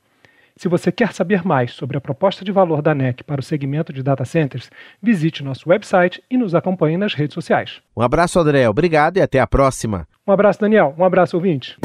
Se 0.53 0.67
você 0.67 0.91
quer 0.91 1.13
saber 1.13 1.47
mais 1.47 1.71
sobre 1.71 1.95
a 1.95 2.01
proposta 2.01 2.43
de 2.43 2.51
valor 2.51 2.81
da 2.81 2.93
NEC 2.93 3.23
para 3.23 3.39
o 3.39 3.43
segmento 3.43 3.93
de 3.93 4.03
data 4.03 4.25
centers, 4.25 4.69
visite 5.01 5.45
nosso 5.45 5.69
website 5.69 6.21
e 6.29 6.35
nos 6.35 6.53
acompanhe 6.53 6.97
nas 6.97 7.13
redes 7.13 7.35
sociais. 7.35 7.81
Um 7.95 8.01
abraço, 8.01 8.37
André. 8.37 8.67
Obrigado 8.67 9.15
e 9.15 9.21
até 9.21 9.39
a 9.39 9.47
próxima. 9.47 10.05
Um 10.27 10.33
abraço, 10.33 10.59
Daniel. 10.59 10.93
Um 10.97 11.05
abraço, 11.05 11.37
ouvinte. 11.37 11.77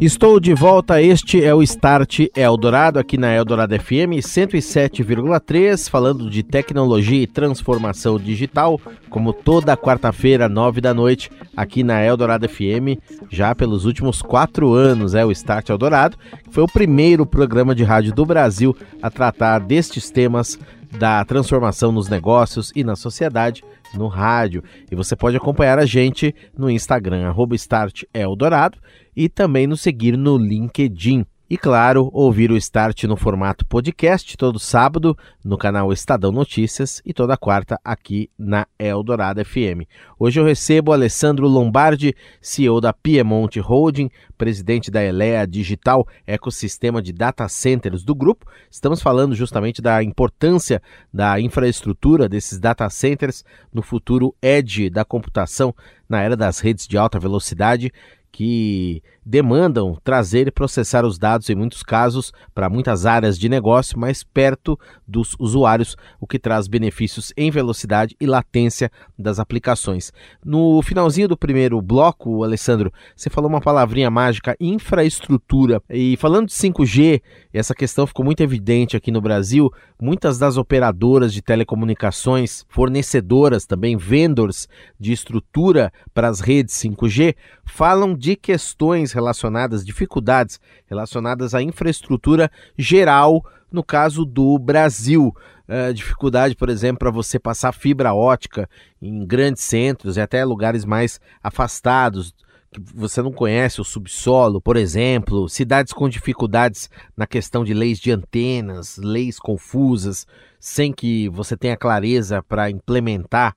Estou 0.00 0.40
de 0.40 0.52
volta, 0.52 1.00
este 1.00 1.42
é 1.42 1.54
o 1.54 1.62
Start 1.62 2.26
Eldorado, 2.36 2.98
aqui 2.98 3.16
na 3.16 3.32
Eldorado 3.32 3.78
FM 3.78 4.18
107,3, 4.20 5.88
falando 5.88 6.28
de 6.28 6.42
tecnologia 6.42 7.22
e 7.22 7.26
transformação 7.26 8.18
digital, 8.18 8.80
como 9.08 9.32
toda 9.32 9.76
quarta-feira, 9.76 10.48
nove 10.48 10.80
da 10.80 10.92
noite, 10.92 11.30
aqui 11.56 11.84
na 11.84 12.02
Eldorado 12.02 12.48
FM, 12.48 12.98
já 13.30 13.54
pelos 13.54 13.84
últimos 13.84 14.20
quatro 14.20 14.74
anos, 14.74 15.14
é 15.14 15.24
o 15.24 15.30
Start 15.30 15.68
Eldorado, 15.68 16.18
que 16.42 16.52
foi 16.52 16.64
o 16.64 16.68
primeiro 16.68 17.24
programa 17.24 17.74
de 17.74 17.84
rádio 17.84 18.12
do 18.12 18.26
Brasil 18.26 18.76
a 19.00 19.10
tratar 19.10 19.60
destes 19.60 20.10
temas 20.10 20.58
da 20.90 21.24
transformação 21.24 21.90
nos 21.90 22.08
negócios 22.08 22.72
e 22.74 22.84
na 22.84 22.96
sociedade 22.96 23.62
no 23.94 24.08
rádio. 24.08 24.62
E 24.90 24.94
você 24.94 25.14
pode 25.16 25.36
acompanhar 25.36 25.78
a 25.78 25.86
gente 25.86 26.34
no 26.56 26.70
Instagram, 26.70 27.26
arroba 27.26 27.54
Start 27.54 28.02
Eldorado, 28.12 28.78
e 29.16 29.28
também 29.28 29.66
nos 29.66 29.80
seguir 29.80 30.16
no 30.16 30.36
LinkedIn. 30.36 31.24
E 31.48 31.58
claro, 31.58 32.08
ouvir 32.10 32.50
o 32.50 32.56
Start 32.56 33.04
no 33.04 33.18
formato 33.18 33.66
podcast 33.66 34.34
todo 34.34 34.58
sábado 34.58 35.16
no 35.44 35.58
canal 35.58 35.92
Estadão 35.92 36.32
Notícias 36.32 37.02
e 37.04 37.12
toda 37.12 37.36
quarta 37.36 37.78
aqui 37.84 38.30
na 38.36 38.66
Eldorado 38.78 39.44
FM. 39.44 39.86
Hoje 40.18 40.40
eu 40.40 40.44
recebo 40.44 40.90
Alessandro 40.90 41.46
Lombardi, 41.46 42.14
CEO 42.40 42.80
da 42.80 42.94
Piemonte 42.94 43.60
Holding, 43.60 44.10
presidente 44.38 44.90
da 44.90 45.04
Elea 45.04 45.46
Digital, 45.46 46.08
ecossistema 46.26 47.02
de 47.02 47.12
data 47.12 47.46
centers 47.46 48.02
do 48.02 48.14
grupo. 48.14 48.46
Estamos 48.70 49.02
falando 49.02 49.34
justamente 49.34 49.82
da 49.82 50.02
importância 50.02 50.80
da 51.12 51.38
infraestrutura 51.38 52.26
desses 52.26 52.58
data 52.58 52.88
centers 52.88 53.44
no 53.70 53.82
futuro 53.82 54.34
edge 54.40 54.88
da 54.88 55.04
computação 55.04 55.74
na 56.08 56.22
era 56.22 56.36
das 56.36 56.58
redes 56.58 56.88
de 56.88 56.96
alta 56.96 57.20
velocidade 57.20 57.92
que 58.34 59.02
demandam 59.24 59.96
trazer 60.04 60.46
e 60.46 60.50
processar 60.50 61.04
os 61.04 61.18
dados, 61.18 61.48
em 61.48 61.54
muitos 61.54 61.82
casos, 61.82 62.32
para 62.54 62.68
muitas 62.68 63.06
áreas 63.06 63.38
de 63.38 63.48
negócio, 63.48 63.98
mais 63.98 64.22
perto 64.22 64.78
dos 65.06 65.34
usuários, 65.38 65.96
o 66.20 66.26
que 66.26 66.38
traz 66.38 66.68
benefícios 66.68 67.32
em 67.36 67.50
velocidade 67.50 68.14
e 68.20 68.26
latência 68.26 68.90
das 69.18 69.38
aplicações. 69.38 70.12
No 70.44 70.82
finalzinho 70.82 71.28
do 71.28 71.36
primeiro 71.36 71.80
bloco, 71.80 72.44
Alessandro, 72.44 72.92
você 73.16 73.30
falou 73.30 73.48
uma 73.48 73.60
palavrinha 73.60 74.10
mágica, 74.10 74.56
infraestrutura. 74.60 75.82
E 75.88 76.16
falando 76.18 76.48
de 76.48 76.52
5G, 76.52 77.22
essa 77.52 77.74
questão 77.74 78.06
ficou 78.06 78.24
muito 78.24 78.42
evidente 78.42 78.96
aqui 78.96 79.10
no 79.10 79.20
Brasil. 79.20 79.72
Muitas 80.00 80.38
das 80.38 80.56
operadoras 80.56 81.32
de 81.32 81.40
telecomunicações, 81.40 82.64
fornecedoras 82.68 83.64
também, 83.64 83.96
vendors 83.96 84.68
de 84.98 85.12
estrutura 85.12 85.92
para 86.12 86.28
as 86.28 86.40
redes 86.40 86.74
5G, 86.74 87.34
falam 87.64 88.14
de 88.14 88.36
questões 88.36 89.13
relacionadas, 89.14 89.84
dificuldades 89.84 90.60
relacionadas 90.86 91.54
à 91.54 91.62
infraestrutura 91.62 92.50
geral, 92.76 93.44
no 93.72 93.82
caso 93.82 94.24
do 94.24 94.58
Brasil. 94.58 95.34
Uh, 95.66 95.94
dificuldade, 95.94 96.54
por 96.54 96.68
exemplo, 96.68 96.98
para 96.98 97.10
você 97.10 97.38
passar 97.38 97.72
fibra 97.72 98.12
ótica 98.12 98.68
em 99.00 99.24
grandes 99.24 99.62
centros 99.62 100.18
e 100.18 100.20
até 100.20 100.44
lugares 100.44 100.84
mais 100.84 101.18
afastados 101.42 102.34
que 102.74 102.80
você 102.94 103.22
não 103.22 103.32
conhece 103.32 103.80
o 103.80 103.84
subsolo, 103.84 104.60
por 104.60 104.76
exemplo, 104.76 105.48
cidades 105.48 105.92
com 105.92 106.08
dificuldades 106.08 106.90
na 107.16 107.26
questão 107.26 107.64
de 107.64 107.72
leis 107.72 108.00
de 108.00 108.10
antenas, 108.10 108.96
leis 108.96 109.38
confusas, 109.38 110.26
sem 110.58 110.92
que 110.92 111.28
você 111.28 111.56
tenha 111.56 111.76
clareza 111.76 112.42
para 112.42 112.68
implementar 112.68 113.54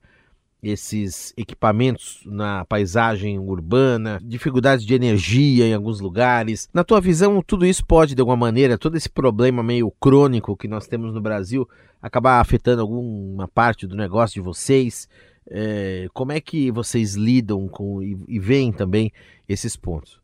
esses 0.62 1.32
equipamentos 1.36 2.20
na 2.26 2.64
paisagem 2.64 3.38
urbana, 3.38 4.18
dificuldades 4.22 4.84
de 4.84 4.94
energia 4.94 5.66
em 5.66 5.74
alguns 5.74 6.00
lugares. 6.00 6.68
Na 6.72 6.82
tua 6.82 7.00
visão, 7.00 7.42
tudo 7.42 7.64
isso 7.64 7.84
pode, 7.86 8.14
de 8.14 8.20
alguma 8.20 8.36
maneira, 8.36 8.76
todo 8.76 8.96
esse 8.96 9.08
problema 9.08 9.62
meio 9.62 9.90
crônico 10.00 10.56
que 10.56 10.66
nós 10.66 10.86
temos 10.86 11.14
no 11.14 11.20
Brasil, 11.20 11.68
acabar 12.02 12.40
afetando 12.40 12.82
alguma 12.82 13.46
parte 13.46 13.86
do 13.86 13.96
negócio 13.96 14.34
de 14.34 14.40
vocês? 14.40 15.08
É, 15.50 16.08
como 16.12 16.32
é 16.32 16.40
que 16.40 16.70
vocês 16.70 17.14
lidam 17.14 17.68
com 17.68 18.02
e, 18.02 18.18
e 18.28 18.38
veem 18.38 18.72
também 18.72 19.12
esses 19.48 19.76
pontos? 19.76 20.20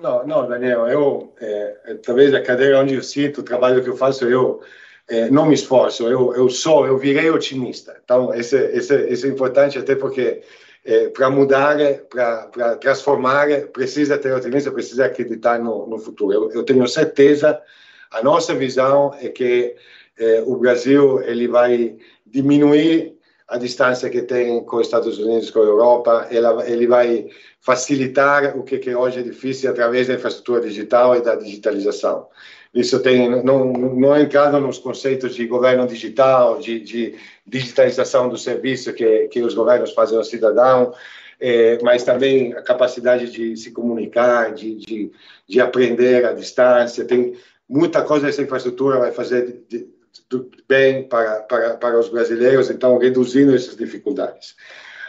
Não, 0.00 0.26
não, 0.26 0.48
Daniel, 0.48 0.86
eu, 0.86 1.34
é, 1.40 1.94
talvez 2.02 2.32
a 2.34 2.42
cadeira 2.42 2.80
onde 2.80 2.94
eu 2.94 3.02
sinto, 3.02 3.40
o 3.40 3.44
trabalho 3.44 3.82
que 3.82 3.88
eu 3.88 3.96
faço, 3.96 4.24
eu 4.24 4.62
é, 5.10 5.28
não 5.28 5.46
me 5.46 5.54
esforço, 5.54 6.08
eu, 6.08 6.32
eu 6.34 6.48
sou, 6.48 6.86
eu 6.86 6.96
virei 6.96 7.28
otimista. 7.30 8.00
Então, 8.04 8.32
isso, 8.32 8.56
isso, 8.56 8.94
isso 8.94 9.26
é 9.26 9.28
importante 9.28 9.76
até 9.76 9.96
porque 9.96 10.40
é, 10.84 11.08
para 11.08 11.28
mudar, 11.28 11.76
para 12.08 12.76
transformar, 12.76 13.48
precisa 13.72 14.16
ter 14.16 14.32
otimismo, 14.32 14.72
precisa 14.72 15.06
acreditar 15.06 15.58
no, 15.58 15.84
no 15.88 15.98
futuro. 15.98 16.32
Eu, 16.32 16.52
eu, 16.52 16.62
tenho 16.62 16.86
certeza, 16.86 17.60
a 18.08 18.22
nossa 18.22 18.54
visão 18.54 19.12
é 19.20 19.28
que 19.28 19.74
é, 20.16 20.42
o 20.46 20.56
Brasil 20.56 21.20
ele 21.22 21.48
vai 21.48 21.96
diminuir 22.24 23.18
a 23.48 23.58
distância 23.58 24.08
que 24.08 24.22
tem 24.22 24.64
com 24.64 24.76
os 24.76 24.86
Estados 24.86 25.18
Unidos, 25.18 25.50
com 25.50 25.58
a 25.58 25.64
Europa, 25.64 26.28
ela, 26.30 26.64
ele 26.70 26.86
vai 26.86 27.28
facilitar 27.58 28.56
o 28.56 28.62
que, 28.62 28.78
que 28.78 28.94
hoje 28.94 29.18
é 29.18 29.22
difícil 29.22 29.68
através 29.68 30.06
da 30.06 30.14
infraestrutura 30.14 30.60
digital 30.60 31.16
e 31.16 31.20
da 31.20 31.34
digitalização. 31.34 32.28
Isso 32.72 33.00
tem 33.00 33.42
não 33.42 33.72
não 33.72 34.14
é 34.14 34.22
entrado 34.22 34.60
nos 34.60 34.78
conceitos 34.78 35.34
de 35.34 35.46
governo 35.46 35.86
digital, 35.86 36.58
de, 36.60 36.80
de 36.80 37.16
digitalização 37.46 38.28
do 38.28 38.38
serviço 38.38 38.92
que 38.92 39.28
que 39.28 39.42
os 39.42 39.54
governos 39.54 39.92
fazem 39.92 40.16
ao 40.16 40.24
cidadão, 40.24 40.94
é, 41.40 41.78
mas 41.82 42.04
também 42.04 42.52
a 42.54 42.62
capacidade 42.62 43.30
de 43.30 43.56
se 43.56 43.72
comunicar, 43.72 44.54
de, 44.54 44.76
de, 44.76 45.12
de 45.48 45.60
aprender 45.60 46.24
à 46.24 46.32
distância. 46.32 47.04
Tem 47.04 47.36
muita 47.68 48.02
coisa 48.02 48.28
essa 48.28 48.42
infraestrutura 48.42 48.98
vai 48.98 49.10
fazer 49.10 49.64
de, 49.68 49.88
bem 50.68 51.04
para, 51.08 51.40
para, 51.42 51.76
para 51.76 51.98
os 51.98 52.08
brasileiros, 52.08 52.70
então 52.70 52.98
reduzindo 52.98 53.54
essas 53.54 53.76
dificuldades. 53.76 54.54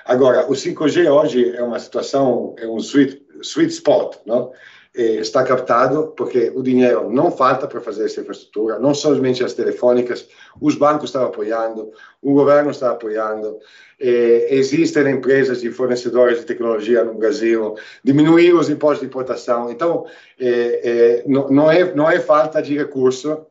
Agora, 0.06 0.46
o 0.48 0.54
5G 0.54 1.12
hoje 1.12 1.56
é 1.56 1.62
uma 1.62 1.80
situação, 1.80 2.56
é 2.58 2.68
um 2.68 2.78
sweet, 2.78 3.22
sweet 3.42 3.72
spot, 3.72 4.18
não? 4.26 4.52
Eh, 4.94 5.22
está 5.22 5.42
captado, 5.42 6.14
porque 6.18 6.52
o 6.54 6.62
dinheiro 6.62 7.10
não 7.10 7.32
falta 7.32 7.66
para 7.66 7.80
fazer 7.80 8.08
essa 8.08 8.20
infraestrutura, 8.20 8.78
não 8.78 8.94
somente 8.94 9.42
as 9.42 9.54
telefônicas, 9.54 10.28
os 10.60 10.76
bancos 10.76 11.06
estão 11.06 11.24
apoiando, 11.24 11.94
o 12.22 12.34
governo 12.34 12.72
está 12.72 12.92
apoiando, 12.92 13.58
eh, 13.98 14.48
existem 14.50 15.10
empresas 15.10 15.62
de 15.62 15.72
fornecedores 15.72 16.40
de 16.40 16.46
tecnologia 16.46 17.06
no 17.06 17.14
Brasil, 17.14 17.76
diminuir 18.04 18.54
os 18.54 18.70
impostos 18.70 19.00
de 19.00 19.06
importação. 19.06 19.72
Então, 19.72 20.06
eh, 20.38 21.24
não, 21.26 21.72
é, 21.72 21.96
não 21.96 22.12
é 22.12 22.20
falta 22.20 22.62
de 22.62 22.78
recurso, 22.78 23.46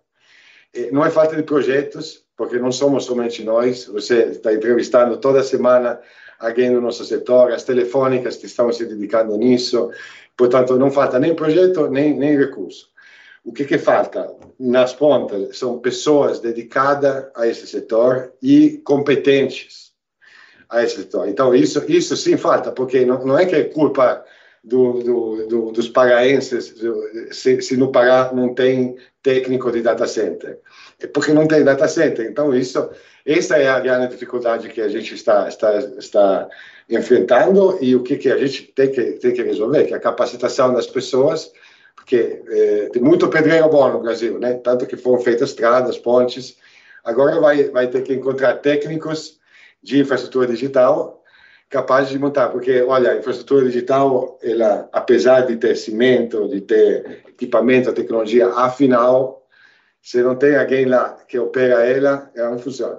não 0.92 1.06
é 1.06 1.08
falta 1.08 1.36
de 1.36 1.42
projetos, 1.42 2.22
porque 2.36 2.58
não 2.58 2.70
somos 2.70 3.06
somente 3.06 3.42
nós, 3.42 3.86
você 3.86 4.24
está 4.24 4.52
entrevistando 4.52 5.16
toda 5.16 5.42
semana 5.42 5.98
alguém 6.40 6.72
do 6.72 6.80
nosso 6.80 7.04
setor, 7.04 7.52
as 7.52 7.62
telefônicas 7.62 8.36
que 8.36 8.46
estão 8.46 8.72
se 8.72 8.86
dedicando 8.86 9.36
nisso, 9.36 9.90
Portanto, 10.40 10.78
não 10.78 10.90
falta 10.90 11.18
nem 11.18 11.34
projeto, 11.34 11.90
nem, 11.90 12.16
nem 12.16 12.34
recurso. 12.34 12.88
O 13.44 13.52
que, 13.52 13.62
que 13.66 13.76
falta? 13.76 14.34
Nas 14.58 14.94
pontas, 14.94 15.58
são 15.58 15.78
pessoas 15.78 16.40
dedicadas 16.40 17.26
a 17.36 17.46
esse 17.46 17.66
setor 17.66 18.32
e 18.42 18.78
competentes 18.78 19.92
a 20.66 20.82
esse 20.82 20.96
setor. 20.96 21.28
Então, 21.28 21.54
isso, 21.54 21.84
isso 21.86 22.16
sim 22.16 22.38
falta, 22.38 22.72
porque 22.72 23.04
não, 23.04 23.22
não 23.22 23.38
é 23.38 23.44
que 23.44 23.54
é 23.54 23.64
culpa 23.64 24.24
do, 24.62 25.02
do, 25.02 25.46
do, 25.48 25.72
dos 25.72 25.88
paraenses 25.88 26.74
se, 27.30 27.62
se 27.62 27.76
no 27.76 27.90
Pará 27.90 28.30
não 28.32 28.54
tem 28.54 28.96
técnico 29.22 29.70
de 29.72 29.82
data 29.82 30.06
center. 30.06 30.58
É 31.00 31.06
porque 31.06 31.32
não 31.32 31.48
tem 31.48 31.64
data 31.64 31.88
center. 31.88 32.26
Então, 32.26 32.54
isso, 32.54 32.90
essa 33.24 33.56
é 33.56 33.68
a 33.68 33.80
grande 33.80 34.08
dificuldade 34.08 34.68
que 34.68 34.80
a 34.80 34.88
gente 34.88 35.14
está, 35.14 35.48
está, 35.48 35.78
está 35.98 36.48
enfrentando 36.88 37.78
e 37.80 37.96
o 37.96 38.02
que, 38.02 38.16
que 38.16 38.30
a 38.30 38.36
gente 38.36 38.64
tem 38.74 38.90
que, 38.90 39.02
tem 39.12 39.32
que 39.32 39.42
resolver, 39.42 39.84
que 39.84 39.94
é 39.94 39.96
a 39.96 40.00
capacitação 40.00 40.74
das 40.74 40.86
pessoas, 40.86 41.50
porque 41.94 42.42
é, 42.48 42.88
tem 42.92 43.02
muito 43.02 43.28
pedreiro 43.28 43.68
bom 43.68 43.90
no 43.90 44.00
Brasil, 44.00 44.38
né? 44.38 44.54
Tanto 44.54 44.86
que 44.86 44.96
foram 44.96 45.20
feitas 45.20 45.50
estradas, 45.50 45.96
pontes. 45.96 46.56
Agora 47.02 47.40
vai, 47.40 47.64
vai 47.64 47.88
ter 47.88 48.02
que 48.02 48.12
encontrar 48.12 48.58
técnicos 48.58 49.38
de 49.82 50.00
infraestrutura 50.00 50.48
digital 50.48 51.19
capazes 51.70 52.10
de 52.10 52.18
montar, 52.18 52.48
porque, 52.48 52.82
olha, 52.82 53.12
a 53.12 53.16
infraestrutura 53.16 53.64
digital, 53.64 54.36
ela, 54.42 54.88
apesar 54.92 55.42
de 55.42 55.56
ter 55.56 55.76
cimento, 55.76 56.48
de 56.48 56.60
ter 56.60 57.22
equipamento, 57.28 57.92
tecnologia, 57.92 58.48
afinal, 58.48 59.39
se 60.02 60.22
não 60.22 60.34
tem 60.34 60.56
alguém 60.56 60.86
lá 60.86 61.14
que 61.28 61.38
opera 61.38 61.86
ela, 61.86 62.30
ela 62.34 62.50
não 62.50 62.58
funciona. 62.58 62.98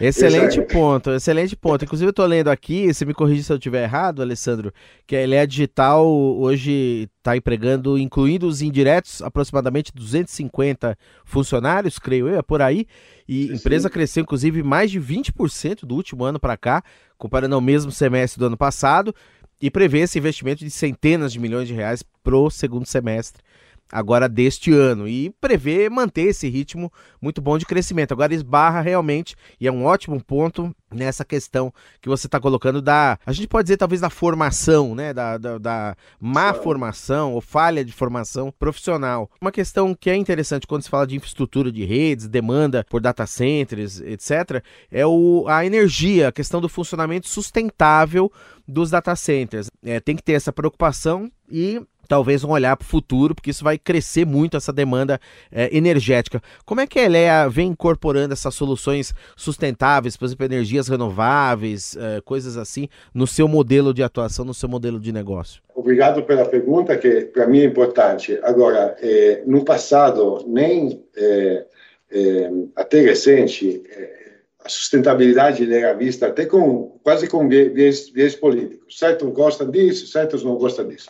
Excelente 0.00 0.60
ponto, 0.62 1.10
excelente 1.10 1.54
ponto. 1.54 1.84
Inclusive, 1.84 2.08
eu 2.08 2.10
estou 2.10 2.26
lendo 2.26 2.48
aqui, 2.48 2.92
se 2.94 3.04
me 3.04 3.12
corrija 3.12 3.42
se 3.42 3.52
eu 3.52 3.56
estiver 3.56 3.82
errado, 3.82 4.22
Alessandro, 4.22 4.72
que 5.06 5.14
a 5.14 5.22
Elea 5.22 5.46
Digital 5.46 6.06
hoje 6.06 7.10
está 7.18 7.36
empregando, 7.36 7.98
incluindo 7.98 8.46
os 8.46 8.62
indiretos, 8.62 9.20
aproximadamente 9.20 9.92
250 9.94 10.96
funcionários, 11.24 11.98
creio 11.98 12.28
eu, 12.28 12.38
é 12.38 12.42
por 12.42 12.62
aí. 12.62 12.86
E 13.28 13.50
a 13.50 13.54
empresa 13.54 13.90
cresceu, 13.90 14.22
inclusive, 14.22 14.62
mais 14.62 14.90
de 14.90 14.98
20% 14.98 15.84
do 15.84 15.94
último 15.94 16.24
ano 16.24 16.40
para 16.40 16.56
cá, 16.56 16.82
comparando 17.18 17.54
ao 17.54 17.60
mesmo 17.60 17.92
semestre 17.92 18.38
do 18.38 18.46
ano 18.46 18.56
passado, 18.56 19.14
e 19.60 19.70
prevê 19.70 20.00
esse 20.00 20.18
investimento 20.18 20.64
de 20.64 20.70
centenas 20.70 21.32
de 21.32 21.38
milhões 21.38 21.68
de 21.68 21.74
reais 21.74 22.02
para 22.22 22.36
o 22.36 22.50
segundo 22.50 22.86
semestre 22.86 23.42
agora 23.90 24.28
deste 24.28 24.72
ano 24.72 25.06
e 25.06 25.30
prevê 25.40 25.88
manter 25.88 26.28
esse 26.28 26.48
ritmo 26.48 26.92
muito 27.20 27.40
bom 27.40 27.56
de 27.58 27.66
crescimento. 27.66 28.12
Agora 28.12 28.34
esbarra 28.34 28.80
realmente, 28.80 29.36
e 29.60 29.66
é 29.66 29.72
um 29.72 29.84
ótimo 29.84 30.22
ponto 30.22 30.74
nessa 30.92 31.24
questão 31.24 31.72
que 32.00 32.08
você 32.08 32.26
está 32.26 32.38
colocando 32.38 32.80
da, 32.80 33.18
a 33.26 33.32
gente 33.32 33.48
pode 33.48 33.64
dizer 33.64 33.76
talvez 33.76 34.00
da 34.00 34.08
formação, 34.10 34.94
né, 34.94 35.12
da, 35.12 35.36
da, 35.36 35.58
da 35.58 35.96
má 36.20 36.54
formação 36.54 37.34
ou 37.34 37.40
falha 37.40 37.84
de 37.84 37.92
formação 37.92 38.52
profissional. 38.58 39.30
Uma 39.40 39.52
questão 39.52 39.94
que 39.94 40.08
é 40.08 40.16
interessante 40.16 40.66
quando 40.66 40.82
se 40.82 40.90
fala 40.90 41.06
de 41.06 41.16
infraestrutura 41.16 41.72
de 41.72 41.84
redes, 41.84 42.28
demanda 42.28 42.84
por 42.88 43.00
data 43.00 43.26
centers, 43.26 44.00
etc., 44.00 44.62
é 44.90 45.06
o, 45.06 45.44
a 45.48 45.64
energia, 45.64 46.28
a 46.28 46.32
questão 46.32 46.60
do 46.60 46.68
funcionamento 46.68 47.28
sustentável 47.28 48.30
dos 48.66 48.90
data 48.90 49.14
centers. 49.14 49.68
É, 49.84 50.00
tem 50.00 50.16
que 50.16 50.22
ter 50.22 50.32
essa 50.32 50.52
preocupação 50.52 51.30
e 51.50 51.80
talvez 52.06 52.44
um 52.44 52.50
olhar 52.50 52.76
para 52.76 52.84
o 52.84 52.88
futuro, 52.88 53.34
porque 53.34 53.50
isso 53.50 53.64
vai 53.64 53.78
crescer 53.78 54.24
muito 54.24 54.56
essa 54.56 54.72
demanda 54.72 55.20
é, 55.50 55.74
energética. 55.76 56.40
Como 56.64 56.80
é 56.80 56.86
que 56.86 56.98
a 56.98 57.04
Elea 57.04 57.48
vem 57.48 57.68
incorporando 57.68 58.32
essas 58.32 58.54
soluções 58.54 59.12
sustentáveis, 59.36 60.16
por 60.16 60.24
exemplo, 60.24 60.46
energias 60.46 60.88
renováveis, 60.88 61.96
é, 61.96 62.20
coisas 62.20 62.56
assim, 62.56 62.88
no 63.12 63.26
seu 63.26 63.48
modelo 63.48 63.92
de 63.92 64.02
atuação, 64.02 64.44
no 64.44 64.54
seu 64.54 64.68
modelo 64.68 64.98
de 65.00 65.12
negócio? 65.12 65.62
Obrigado 65.74 66.22
pela 66.22 66.44
pergunta, 66.44 66.96
que 66.96 67.22
para 67.26 67.46
mim 67.46 67.60
é 67.60 67.64
importante. 67.64 68.38
Agora, 68.42 68.96
é, 69.00 69.42
no 69.46 69.64
passado, 69.64 70.44
nem 70.46 71.04
é, 71.16 71.66
é, 72.10 72.50
até 72.74 73.00
recente, 73.00 73.82
é, 73.90 74.26
a 74.64 74.68
sustentabilidade 74.68 75.72
era 75.72 75.94
vista 75.94 76.26
até 76.26 76.44
com 76.44 76.98
quase 77.02 77.28
com 77.28 77.48
viés, 77.48 78.10
viés 78.10 78.34
político. 78.34 78.90
Certos 78.90 79.30
gostam 79.32 79.70
disso, 79.70 80.06
certos 80.06 80.42
não 80.42 80.56
gostam 80.56 80.88
disso. 80.88 81.08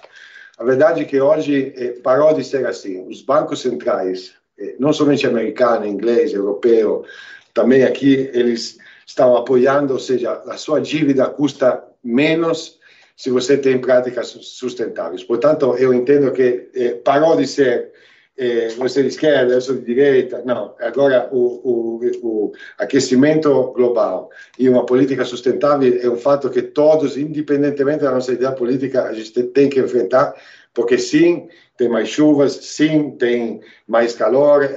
A 0.57 0.64
verdade 0.64 1.03
é 1.03 1.05
que 1.05 1.21
hoje 1.21 1.75
eh, 1.77 2.01
parou 2.03 2.33
de 2.33 2.42
ser 2.42 2.66
assim. 2.66 3.07
Os 3.07 3.23
bancos 3.23 3.61
centrais, 3.61 4.35
eh, 4.59 4.75
não 4.79 4.92
somente 4.92 5.27
americano, 5.27 5.87
inglês, 5.87 6.33
europeu, 6.33 7.05
também 7.53 7.85
aqui 7.85 8.31
eles 8.33 8.79
estão 9.07 9.37
apoiando, 9.37 9.92
ou 9.92 10.01
seja, 10.01 10.33
a 10.47 10.57
sua 10.57 10.81
dívida 10.81 11.27
custa 11.29 11.85
menos 12.03 12.79
se 13.16 13.31
você 13.31 13.57
tem 13.57 13.81
práticas 13.81 14.29
sustentáveis. 14.29 15.25
Portanto, 15.25 15.75
eu 15.79 15.92
entendo 15.92 16.33
que 16.33 16.69
eh, 16.75 16.95
parou 17.05 17.37
de 17.37 17.47
ser 17.47 17.92
eh, 18.38 18.68
você 18.77 19.03
de 19.03 19.09
esquerda, 19.09 19.55
eu 19.55 19.61
sou 19.61 19.77
de 19.77 19.85
direita. 19.85 20.42
Não, 20.44 20.75
agora 20.79 21.29
o, 21.33 22.53
aquecimento 22.79 23.72
global 23.72 24.31
e 24.59 24.68
uma 24.68 24.85
política 24.85 25.25
sustentável 25.25 25.99
é 26.01 26.09
um 26.09 26.16
fato 26.16 26.51
que 26.51 26.62
todos, 26.62 27.16
independentemente 27.16 28.05
da 28.05 28.12
nossa 28.12 28.33
ideia 28.33 28.53
política, 28.53 29.05
a 29.05 29.12
gente 29.12 29.42
tem 29.44 29.68
que 29.68 29.81
enfrentar, 29.81 30.35
porque 30.72 30.99
sim, 30.99 31.49
tem 31.77 31.88
mais 31.88 32.09
chuvas, 32.09 32.53
sim, 32.53 33.11
tem 33.18 33.61
mais 33.87 34.14
calor, 34.14 34.68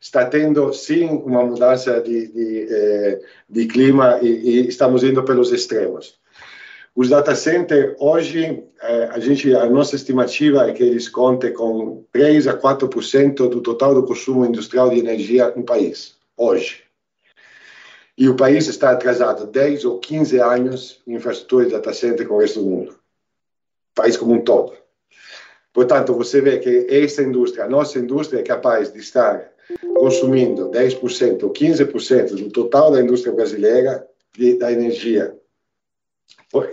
está 0.00 0.24
tendo 0.26 0.72
sim 0.72 1.06
uma 1.24 1.44
mudança 1.44 2.02
eh, 2.06 3.20
de 3.48 3.66
clima 3.66 4.18
e, 4.22 4.28
e 4.28 4.68
estamos 4.68 5.02
indo 5.02 5.24
pelos 5.24 5.52
extremos. 5.52 6.19
Os 7.00 7.08
data 7.08 7.34
centers, 7.34 7.96
hoje, 7.98 8.62
eh, 8.82 9.08
a, 9.10 9.18
gente, 9.18 9.54
a 9.56 9.64
nossa 9.64 9.96
estimativa 9.96 10.68
é 10.68 10.72
que 10.74 10.82
eles 10.82 11.08
contem 11.08 11.50
com 11.50 12.04
3 12.12 12.46
a 12.46 12.54
4% 12.54 13.48
do 13.48 13.62
total 13.62 13.94
do 13.94 14.04
consumo 14.04 14.44
industrial 14.44 14.90
de 14.90 14.98
energia 14.98 15.50
no 15.56 15.64
país, 15.64 16.18
hoje. 16.36 16.82
E 18.18 18.28
o 18.28 18.36
país 18.36 18.66
está 18.66 18.90
atrasado 18.90 19.46
10 19.46 19.86
ou 19.86 19.98
15 19.98 20.40
anos 20.40 21.00
em 21.06 21.14
infraestrutura 21.14 21.64
de 21.64 21.72
data 21.72 21.94
center 21.94 22.28
com 22.28 22.34
o 22.34 22.38
resto 22.38 22.60
do 22.60 22.68
mundo. 22.68 22.90
O 22.92 23.94
país 23.94 24.18
como 24.18 24.34
um 24.34 24.44
todo. 24.44 24.74
Portanto, 25.72 26.12
você 26.12 26.42
vê 26.42 26.58
que 26.58 26.86
essa 26.90 27.22
indústria, 27.22 27.64
a 27.64 27.68
nossa 27.70 27.98
indústria, 27.98 28.40
é 28.40 28.42
capaz 28.42 28.92
de 28.92 28.98
estar 28.98 29.50
consumindo 29.94 30.68
10% 30.68 31.44
ou 31.44 31.50
15% 31.50 32.34
do 32.34 32.50
total 32.50 32.90
da 32.90 33.00
indústria 33.00 33.32
brasileira 33.32 34.06
de, 34.36 34.58
da 34.58 34.70
energia 34.70 35.34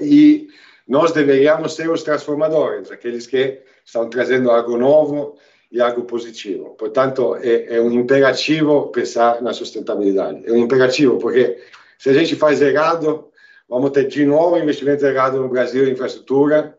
e 0.02 0.48
nós 0.88 1.12
deveríamos 1.12 1.74
ser 1.74 1.90
os 1.90 2.04
transformadores, 2.04 2.92
aqueles 2.92 3.28
que 3.28 3.60
estão 3.86 4.10
trazendo 4.10 4.50
algo 4.50 4.78
novo 4.78 5.38
e 5.72 5.82
algo 5.82 6.04
positivo. 6.04 6.76
Portanto, 6.78 7.36
é, 7.42 7.76
é 7.76 7.82
um 7.82 7.92
imperativo 7.92 8.88
pensar 8.88 9.42
na 9.42 9.54
sustentabilidade. 9.54 10.44
É 10.46 10.52
um 10.52 10.58
imperativo, 10.58 11.18
porque 11.18 11.58
se 11.98 12.10
a 12.10 12.14
gente 12.14 12.36
faz 12.36 12.62
errado, 12.62 13.28
vamos 13.68 13.92
ter 13.92 14.08
de 14.08 14.26
novo 14.26 14.58
investimento 14.58 15.06
errado 15.06 15.42
no 15.42 15.50
Brasil 15.50 15.88
em 15.88 15.92
infraestrutura, 15.92 16.78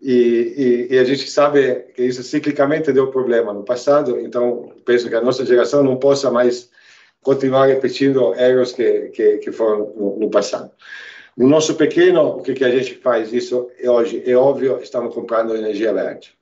e, 0.00 0.86
e, 0.90 0.94
e, 0.94 0.98
a 0.98 1.02
gente 1.02 1.28
sabe 1.28 1.86
que 1.92 2.04
isso 2.04 2.22
ciclicamente 2.22 2.92
deu 2.92 3.08
problema 3.08 3.52
no 3.52 3.64
passado, 3.64 4.20
então 4.20 4.72
penso 4.84 5.08
que 5.08 5.14
a 5.16 5.20
nossa 5.20 5.44
geração 5.44 5.82
não 5.82 5.96
possa 5.96 6.30
mais 6.30 6.70
continuar 7.20 7.66
repetindo 7.66 8.32
erros 8.36 8.70
que, 8.72 9.08
que, 9.08 9.38
que 9.38 9.50
foram 9.50 9.92
no, 9.96 10.16
no 10.20 10.30
passado. 10.30 10.70
No 11.38 11.46
nosso 11.46 11.76
pequeno, 11.76 12.38
o 12.38 12.42
que, 12.42 12.52
que 12.52 12.64
a 12.64 12.70
gente 12.70 12.96
faz 12.96 13.32
isso 13.32 13.70
é 13.78 13.88
hoje? 13.88 14.24
É 14.26 14.34
óbvio, 14.34 14.80
estamos 14.82 15.14
comprando 15.14 15.54
energia 15.54 15.94
verde. 15.94 16.32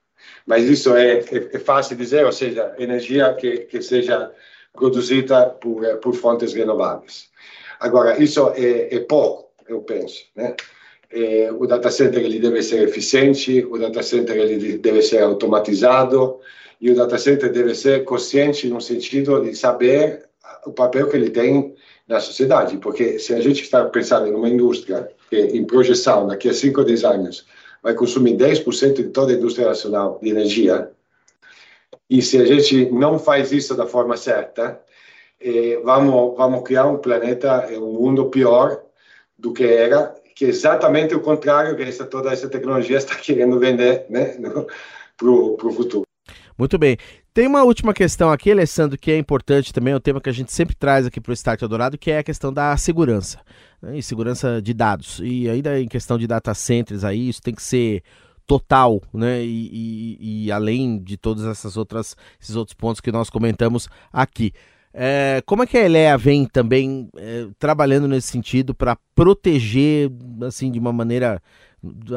Mas 0.46 0.64
isso 0.64 0.96
é, 0.96 1.18
é, 1.18 1.48
é 1.52 1.58
fácil 1.58 1.98
dizer, 1.98 2.24
ou 2.24 2.32
seja, 2.32 2.74
energia 2.78 3.34
que, 3.34 3.58
que 3.58 3.82
seja 3.82 4.32
produzida 4.72 5.50
por, 5.50 5.84
eh, 5.84 5.96
por 5.96 6.14
fontes 6.14 6.54
renováveis. 6.54 7.28
Agora, 7.78 8.22
isso 8.22 8.50
é, 8.56 8.94
é 8.94 9.00
pouco, 9.00 9.50
eu 9.68 9.82
penso. 9.82 10.24
Né? 10.34 10.56
É, 11.10 11.52
o 11.52 11.66
data 11.66 11.90
center 11.90 12.24
ele 12.24 12.40
deve 12.40 12.62
ser 12.62 12.88
eficiente, 12.88 13.66
o 13.70 13.76
data 13.76 14.02
center 14.02 14.34
ele 14.34 14.78
deve 14.78 15.02
ser 15.02 15.22
automatizado 15.22 16.40
e 16.80 16.90
o 16.90 16.94
data 16.94 17.18
center 17.18 17.52
deve 17.52 17.74
ser 17.74 18.02
consciente 18.04 18.66
no 18.66 18.80
sentido 18.80 19.42
de 19.42 19.54
saber 19.54 20.24
o 20.64 20.72
papel 20.72 21.06
que 21.10 21.16
ele 21.16 21.28
tem 21.28 21.74
na 22.08 22.20
sociedade, 22.20 22.78
porque 22.78 23.18
se 23.18 23.34
a 23.34 23.40
gente 23.40 23.62
está 23.62 23.84
pensando 23.84 24.26
em 24.26 24.34
uma 24.34 24.48
indústria 24.48 25.08
que, 25.28 25.36
em 25.36 25.64
projeção, 25.64 26.26
daqui 26.26 26.48
a 26.48 26.54
5 26.54 26.80
ou 26.80 26.86
10 26.86 27.04
anos, 27.04 27.46
vai 27.82 27.94
consumir 27.94 28.36
10% 28.36 28.94
de 28.94 29.04
toda 29.04 29.32
a 29.32 29.36
indústria 29.36 29.66
nacional 29.66 30.18
de 30.22 30.30
energia, 30.30 30.90
e 32.08 32.22
se 32.22 32.38
a 32.38 32.44
gente 32.44 32.90
não 32.90 33.18
faz 33.18 33.50
isso 33.50 33.74
da 33.74 33.86
forma 33.86 34.16
certa, 34.16 34.80
eh, 35.40 35.80
vamos, 35.84 36.36
vamos 36.36 36.62
criar 36.62 36.86
um 36.86 36.98
planeta, 36.98 37.66
um 37.72 37.92
mundo 37.92 38.26
pior 38.26 38.80
do 39.36 39.52
que 39.52 39.64
era, 39.64 40.14
que 40.34 40.44
é 40.44 40.48
exatamente 40.48 41.14
o 41.14 41.20
contrário 41.20 41.76
que 41.76 41.82
essa, 41.82 42.04
toda 42.04 42.32
essa 42.32 42.48
tecnologia 42.48 42.98
está 42.98 43.14
querendo 43.18 43.58
vender 43.58 44.06
né, 44.08 44.36
para 45.16 45.28
o 45.28 45.72
futuro. 45.72 46.04
Muito 46.56 46.78
bem. 46.78 46.96
Tem 47.36 47.46
uma 47.46 47.62
última 47.64 47.92
questão 47.92 48.32
aqui, 48.32 48.50
Alessandro, 48.50 48.96
que 48.96 49.10
é 49.10 49.18
importante 49.18 49.70
também, 49.70 49.92
é 49.92 49.96
um 49.98 50.00
tema 50.00 50.22
que 50.22 50.30
a 50.30 50.32
gente 50.32 50.50
sempre 50.50 50.74
traz 50.74 51.04
aqui 51.04 51.20
para 51.20 51.32
o 51.32 51.34
Start 51.34 51.60
Eldorado, 51.60 51.98
que 51.98 52.10
é 52.10 52.20
a 52.20 52.22
questão 52.22 52.50
da 52.50 52.74
segurança, 52.78 53.40
né, 53.82 53.98
e 53.98 54.02
segurança 54.02 54.62
de 54.62 54.72
dados. 54.72 55.20
E 55.22 55.46
ainda 55.46 55.78
em 55.78 55.86
questão 55.86 56.16
de 56.16 56.26
data 56.26 56.54
centers 56.54 57.04
aí, 57.04 57.28
isso 57.28 57.42
tem 57.42 57.54
que 57.54 57.62
ser 57.62 58.02
total, 58.46 59.02
né? 59.12 59.44
E, 59.44 59.68
e, 60.18 60.46
e 60.46 60.50
além 60.50 60.98
de 60.98 61.18
todos 61.18 61.44
essas 61.44 61.76
outras, 61.76 62.16
esses 62.40 62.56
outros 62.56 62.74
pontos 62.74 63.02
que 63.02 63.12
nós 63.12 63.28
comentamos 63.28 63.86
aqui. 64.10 64.54
É, 64.94 65.42
como 65.44 65.62
é 65.62 65.66
que 65.66 65.76
a 65.76 65.84
Elea 65.84 66.16
vem 66.16 66.46
também 66.46 67.10
é, 67.18 67.48
trabalhando 67.58 68.08
nesse 68.08 68.28
sentido 68.28 68.74
para 68.74 68.96
proteger, 69.14 70.10
assim, 70.40 70.72
de 70.72 70.78
uma 70.78 70.90
maneira 70.90 71.42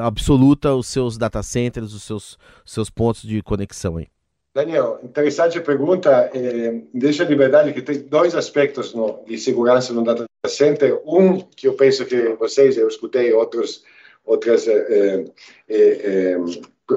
absoluta 0.02 0.74
os 0.74 0.88
seus 0.88 1.18
data 1.18 1.44
centers, 1.44 1.92
os 1.92 2.04
seus, 2.04 2.38
os 2.66 2.72
seus 2.72 2.90
pontos 2.90 3.24
de 3.24 3.42
conexão 3.42 3.98
aí? 3.98 4.08
Daniel, 4.54 5.00
interessante 5.04 5.60
pergunta. 5.62 6.30
Eh, 6.34 6.82
deixa 6.94 7.26
de 7.26 7.36
verdade 7.36 7.74
que 7.74 7.82
tem 7.82 8.00
dois 8.00 8.34
aspectos 8.36 8.94
no, 8.94 9.24
de 9.26 9.38
segurança 9.38 9.94
no 9.94 10.04
data 10.04 10.26
center. 10.48 11.00
Um 11.06 11.40
que 11.40 11.68
eu 11.68 11.74
penso 11.74 12.06
que 12.06 12.30
vocês, 12.34 12.78
eu 12.78 12.88
escutei 12.88 13.32
outros 13.34 13.84
outros 14.26 14.68
eh, 14.68 15.26
eh, 15.68 16.38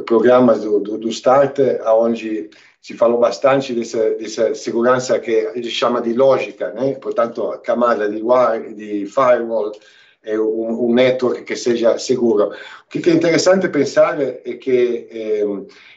programas 0.06 0.62
do, 0.62 0.80
do, 0.80 0.98
do 0.98 1.08
Start, 1.08 1.58
onde 1.86 2.50
se 2.80 2.94
falou 2.94 3.18
bastante 3.18 3.72
dessa, 3.72 4.54
segurança 4.54 5.18
que 5.20 5.46
a 5.46 5.54
gente 5.54 5.70
chama 5.70 6.02
de 6.02 6.12
lógica, 6.12 6.72
né? 6.72 6.94
Portanto, 6.94 7.58
camada 7.62 8.08
de, 8.08 8.20
wire, 8.22 8.74
de 8.74 9.06
firewall, 9.06 9.72
é 10.24 10.38
um, 10.38 10.86
um 10.86 10.94
network 10.94 11.42
que 11.42 11.56
seja 11.56 11.98
seguro. 11.98 12.52
O 12.52 12.88
que 12.88 13.10
é 13.10 13.12
interessante 13.12 13.68
pensar 13.68 14.20
é 14.20 14.54
que 14.54 15.08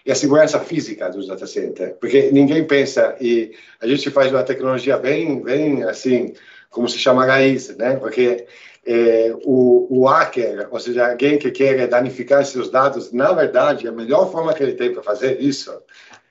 é 0.05 0.11
a 0.11 0.15
segurança 0.15 0.59
física 0.59 1.09
dos 1.09 1.27
data 1.27 1.45
centers, 1.45 1.93
porque 1.99 2.31
ninguém 2.31 2.63
pensa 2.65 3.15
e 3.21 3.51
a 3.79 3.87
gente 3.87 4.09
faz 4.09 4.31
uma 4.31 4.43
tecnologia 4.43 4.97
bem, 4.97 5.41
bem 5.41 5.83
assim, 5.83 6.33
como 6.69 6.89
se 6.89 6.97
chama 6.97 7.25
raiz, 7.25 7.75
né? 7.77 7.97
Porque 7.97 8.45
é, 8.85 9.33
o, 9.43 9.87
o 9.89 10.05
hacker, 10.05 10.67
ou 10.71 10.79
seja, 10.79 11.09
alguém 11.09 11.37
que 11.37 11.51
quer 11.51 11.87
danificar 11.87 12.45
seus 12.45 12.69
dados, 12.69 13.11
na 13.11 13.31
verdade, 13.31 13.87
a 13.87 13.91
melhor 13.91 14.31
forma 14.31 14.53
que 14.53 14.63
ele 14.63 14.73
tem 14.73 14.93
para 14.93 15.03
fazer 15.03 15.39
isso 15.39 15.71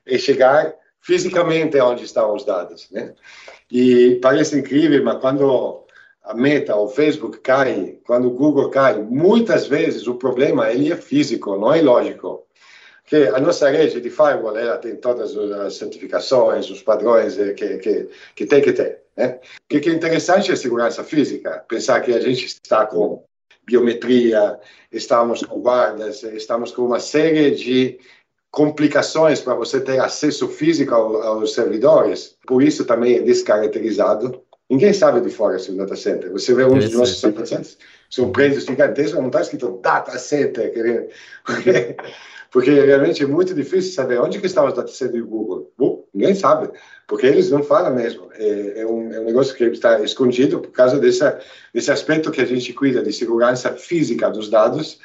é 0.07 0.19
chegar 0.19 0.75
fisicamente 1.01 1.79
onde 1.81 2.05
estão 2.05 2.35
os 2.35 2.45
dados, 2.45 2.89
né? 2.91 3.13
E 3.71 4.19
parece 4.23 4.59
incrível, 4.59 5.03
mas 5.05 5.21
quando 5.21 5.84
a 6.25 6.33
Meta, 6.33 6.75
o 6.75 6.89
Facebook 6.89 7.39
cai, 7.41 7.99
quando 8.07 8.29
o 8.29 8.31
Google 8.31 8.71
cai, 8.71 9.01
muitas 9.03 9.67
vezes 9.67 10.07
o 10.07 10.15
problema 10.15 10.71
ele 10.73 10.91
é 10.91 10.97
físico, 10.97 11.57
não 11.57 11.73
é 11.73 11.83
lógico. 11.83 12.47
Que 13.05 13.27
a 13.29 13.39
nossa 13.39 13.69
rede 13.69 14.01
de 14.01 14.09
firewall 14.09 14.57
ela 14.57 14.79
tem 14.79 14.97
todas 14.97 15.37
as 15.37 15.75
certificações, 15.75 16.71
os 16.71 16.83
padrões 16.83 17.37
que, 17.37 17.77
que, 17.77 18.09
que 18.35 18.47
tem 18.47 18.63
que 18.63 18.73
ter. 18.73 19.03
Né? 19.15 19.39
O 19.71 19.79
que 19.79 19.91
é 19.91 19.93
interessante 19.93 20.51
é 20.51 20.55
a 20.55 20.57
segurança 20.57 21.05
física, 21.05 21.63
pensar 21.69 22.01
que 22.01 22.15
a 22.15 22.21
gente 22.21 22.47
está 22.47 22.87
com 22.87 23.23
biometria, 23.67 24.59
estamos 24.91 25.43
com 25.43 25.61
guardas, 25.61 26.23
estamos 26.23 26.73
com 26.73 26.87
uma 26.87 27.01
série 27.01 27.51
de 27.51 27.99
complicações 28.51 29.41
para 29.41 29.55
você 29.55 29.81
ter 29.81 30.01
acesso 30.01 30.49
físico 30.49 30.95
aos 30.95 31.53
servidores, 31.53 32.39
por 32.47 32.63
isso 32.63 32.87
também 32.87 33.17
é 33.17 33.21
descaracterizado 33.21 34.43
Ninguém 34.69 34.93
sabe 34.95 35.21
de 35.21 35.31
fora 35.31 35.59
se 35.59 35.71
o 35.71 35.77
data 35.77 35.95
center. 35.95 36.33
Você 36.33 36.55
vê 36.55 36.65
um 36.65 36.79
dos 36.79 36.93
nossos 36.93 37.21
data 37.21 37.45
centers, 37.45 37.77
são 38.09 38.33
prédios 38.33 38.65
gigantescos, 38.65 39.19
não 39.19 39.27
está 39.27 39.43
escrito 39.43 39.79
data 39.83 40.19
center, 40.19 41.11
porque, 41.45 41.97
porque 42.51 42.71
realmente 42.71 43.23
é 43.23 43.27
muito 43.27 43.55
difícil 43.55 43.93
saber 43.93 44.19
onde 44.19 44.41
que 44.41 44.47
estão 44.47 44.67
os 44.67 44.73
data 44.73 44.91
centers 44.91 45.23
do 45.23 45.29
Google. 45.29 45.71
Bom, 45.77 46.07
ninguém 46.15 46.35
sabe, 46.35 46.71
porque 47.07 47.27
eles 47.27 47.51
não 47.51 47.63
falam 47.63 47.95
mesmo. 47.95 48.31
É, 48.33 48.81
é, 48.81 48.87
um, 48.87 49.13
é 49.13 49.21
um 49.21 49.25
negócio 49.25 49.55
que 49.55 49.65
está 49.65 50.01
escondido 50.01 50.61
por 50.61 50.71
causa 50.71 50.99
dessa, 50.99 51.39
desse 51.73 51.91
aspecto 51.91 52.31
que 52.31 52.41
a 52.41 52.47
gente 52.47 52.73
cuida 52.73 53.03
de 53.03 53.13
segurança 53.13 53.71
física 53.75 54.31
dos 54.31 54.49
dados, 54.49 54.99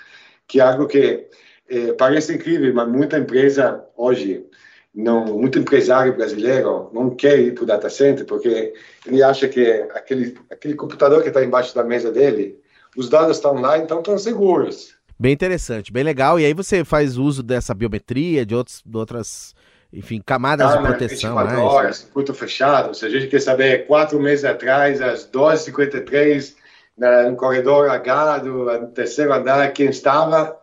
que 0.47 0.61
é 0.61 0.63
algo 0.63 0.87
que 0.87 1.27
é, 1.69 1.91
parece 1.93 2.33
incrível, 2.33 2.73
mas 2.73 2.87
muita 2.87 3.19
empresa 3.19 3.83
hoje 3.97 4.45
não, 4.93 5.25
muito 5.25 5.59
empresário 5.59 6.15
brasileiro 6.15 6.89
não 6.93 7.09
quer 7.09 7.39
ir 7.39 7.53
para 7.53 7.63
o 7.63 7.67
data 7.67 7.89
center 7.89 8.25
porque 8.25 8.73
ele 9.05 9.21
acha 9.21 9.47
que 9.47 9.65
aquele, 9.93 10.35
aquele 10.49 10.73
computador 10.73 11.21
que 11.21 11.27
está 11.27 11.43
embaixo 11.43 11.75
da 11.75 11.83
mesa 11.83 12.11
dele, 12.11 12.59
os 12.97 13.07
dados 13.07 13.37
estão 13.37 13.53
lá, 13.53 13.77
então 13.77 13.99
estão 13.99 14.17
seguros. 14.17 14.95
Bem 15.17 15.33
interessante, 15.33 15.91
bem 15.91 16.03
legal. 16.03 16.39
E 16.39 16.45
aí 16.45 16.53
você 16.53 16.83
faz 16.83 17.17
uso 17.17 17.43
dessa 17.43 17.73
biometria, 17.73 18.45
de, 18.45 18.55
outros, 18.55 18.81
de 18.85 18.97
outras, 18.97 19.53
enfim, 19.91 20.21
camadas 20.25 20.71
ah, 20.71 20.77
de 20.77 20.83
proteção. 20.83 21.35
24 21.35 21.57
mais. 21.57 21.59
horas, 21.59 21.97
circuito 21.97 22.33
fechado. 22.33 22.95
Se 22.95 23.05
a 23.05 23.09
gente 23.09 23.27
quer 23.27 23.41
saber, 23.41 23.85
quatro 23.85 24.19
meses 24.19 24.45
atrás, 24.45 25.01
às 25.01 25.29
12h53, 25.29 26.55
no 27.29 27.35
corredor 27.35 27.89
H 27.89 28.37
do 28.39 28.87
terceiro 28.87 29.33
andar, 29.33 29.71
quem 29.73 29.89
estava, 29.89 30.58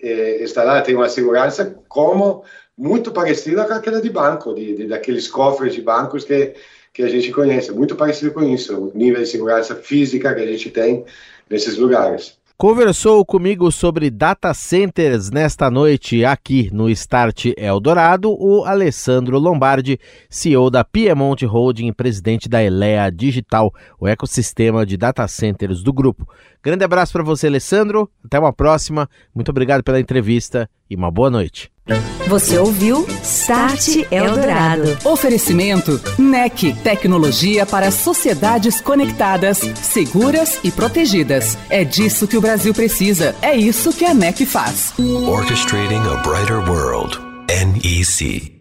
eh, 0.00 0.42
está 0.42 0.62
lá, 0.62 0.80
tem 0.82 0.94
uma 0.94 1.08
segurança 1.08 1.78
como 1.88 2.44
muito 2.76 3.10
parecida 3.10 3.64
com 3.64 3.72
aquela 3.72 4.00
de 4.00 4.10
banco, 4.10 4.54
de, 4.54 4.74
de, 4.74 4.86
daqueles 4.86 5.28
cofres 5.28 5.74
de 5.74 5.80
bancos 5.80 6.24
que, 6.24 6.54
que 6.92 7.02
a 7.02 7.08
gente 7.08 7.32
conhece, 7.32 7.72
muito 7.72 7.96
parecido 7.96 8.32
com 8.32 8.42
isso, 8.42 8.76
o 8.76 8.92
nível 8.96 9.22
de 9.22 9.28
segurança 9.28 9.74
física 9.74 10.34
que 10.34 10.42
a 10.42 10.46
gente 10.46 10.70
tem 10.70 11.04
nesses 11.48 11.76
lugares. 11.78 12.36
Conversou 12.58 13.22
comigo 13.22 13.70
sobre 13.70 14.08
data 14.08 14.54
centers 14.54 15.30
nesta 15.30 15.70
noite 15.70 16.24
aqui 16.24 16.70
no 16.72 16.88
Start 16.88 17.52
Eldorado 17.54 18.30
o 18.32 18.64
Alessandro 18.64 19.38
Lombardi, 19.38 20.00
CEO 20.30 20.70
da 20.70 20.82
Piemonte 20.82 21.44
Holding 21.44 21.88
e 21.88 21.92
presidente 21.92 22.48
da 22.48 22.62
Elea 22.62 23.10
Digital, 23.10 23.70
o 24.00 24.08
ecossistema 24.08 24.86
de 24.86 24.96
data 24.96 25.28
centers 25.28 25.82
do 25.82 25.92
grupo. 25.92 26.26
Grande 26.66 26.82
abraço 26.82 27.12
para 27.12 27.22
você, 27.22 27.46
Alessandro. 27.46 28.10
Até 28.24 28.40
uma 28.40 28.52
próxima. 28.52 29.08
Muito 29.32 29.50
obrigado 29.50 29.84
pela 29.84 30.00
entrevista 30.00 30.68
e 30.90 30.96
uma 30.96 31.12
boa 31.12 31.30
noite. 31.30 31.70
Você 32.26 32.58
ouviu 32.58 33.06
Start 33.22 33.98
Eldorado. 34.10 34.98
Oferecimento 35.04 36.00
NEC, 36.18 36.74
tecnologia 36.82 37.64
para 37.64 37.92
sociedades 37.92 38.80
conectadas, 38.80 39.58
seguras 39.58 40.58
e 40.64 40.72
protegidas. 40.72 41.56
É 41.70 41.84
disso 41.84 42.26
que 42.26 42.36
o 42.36 42.40
Brasil 42.40 42.74
precisa. 42.74 43.36
É 43.40 43.54
isso 43.54 43.92
que 43.92 44.04
a 44.04 44.12
NEC 44.12 44.44
faz. 44.44 44.92
Orchestrating 44.98 46.02
a 46.08 46.16
brighter 46.24 46.68
world. 46.68 47.16
NEC. 47.48 48.55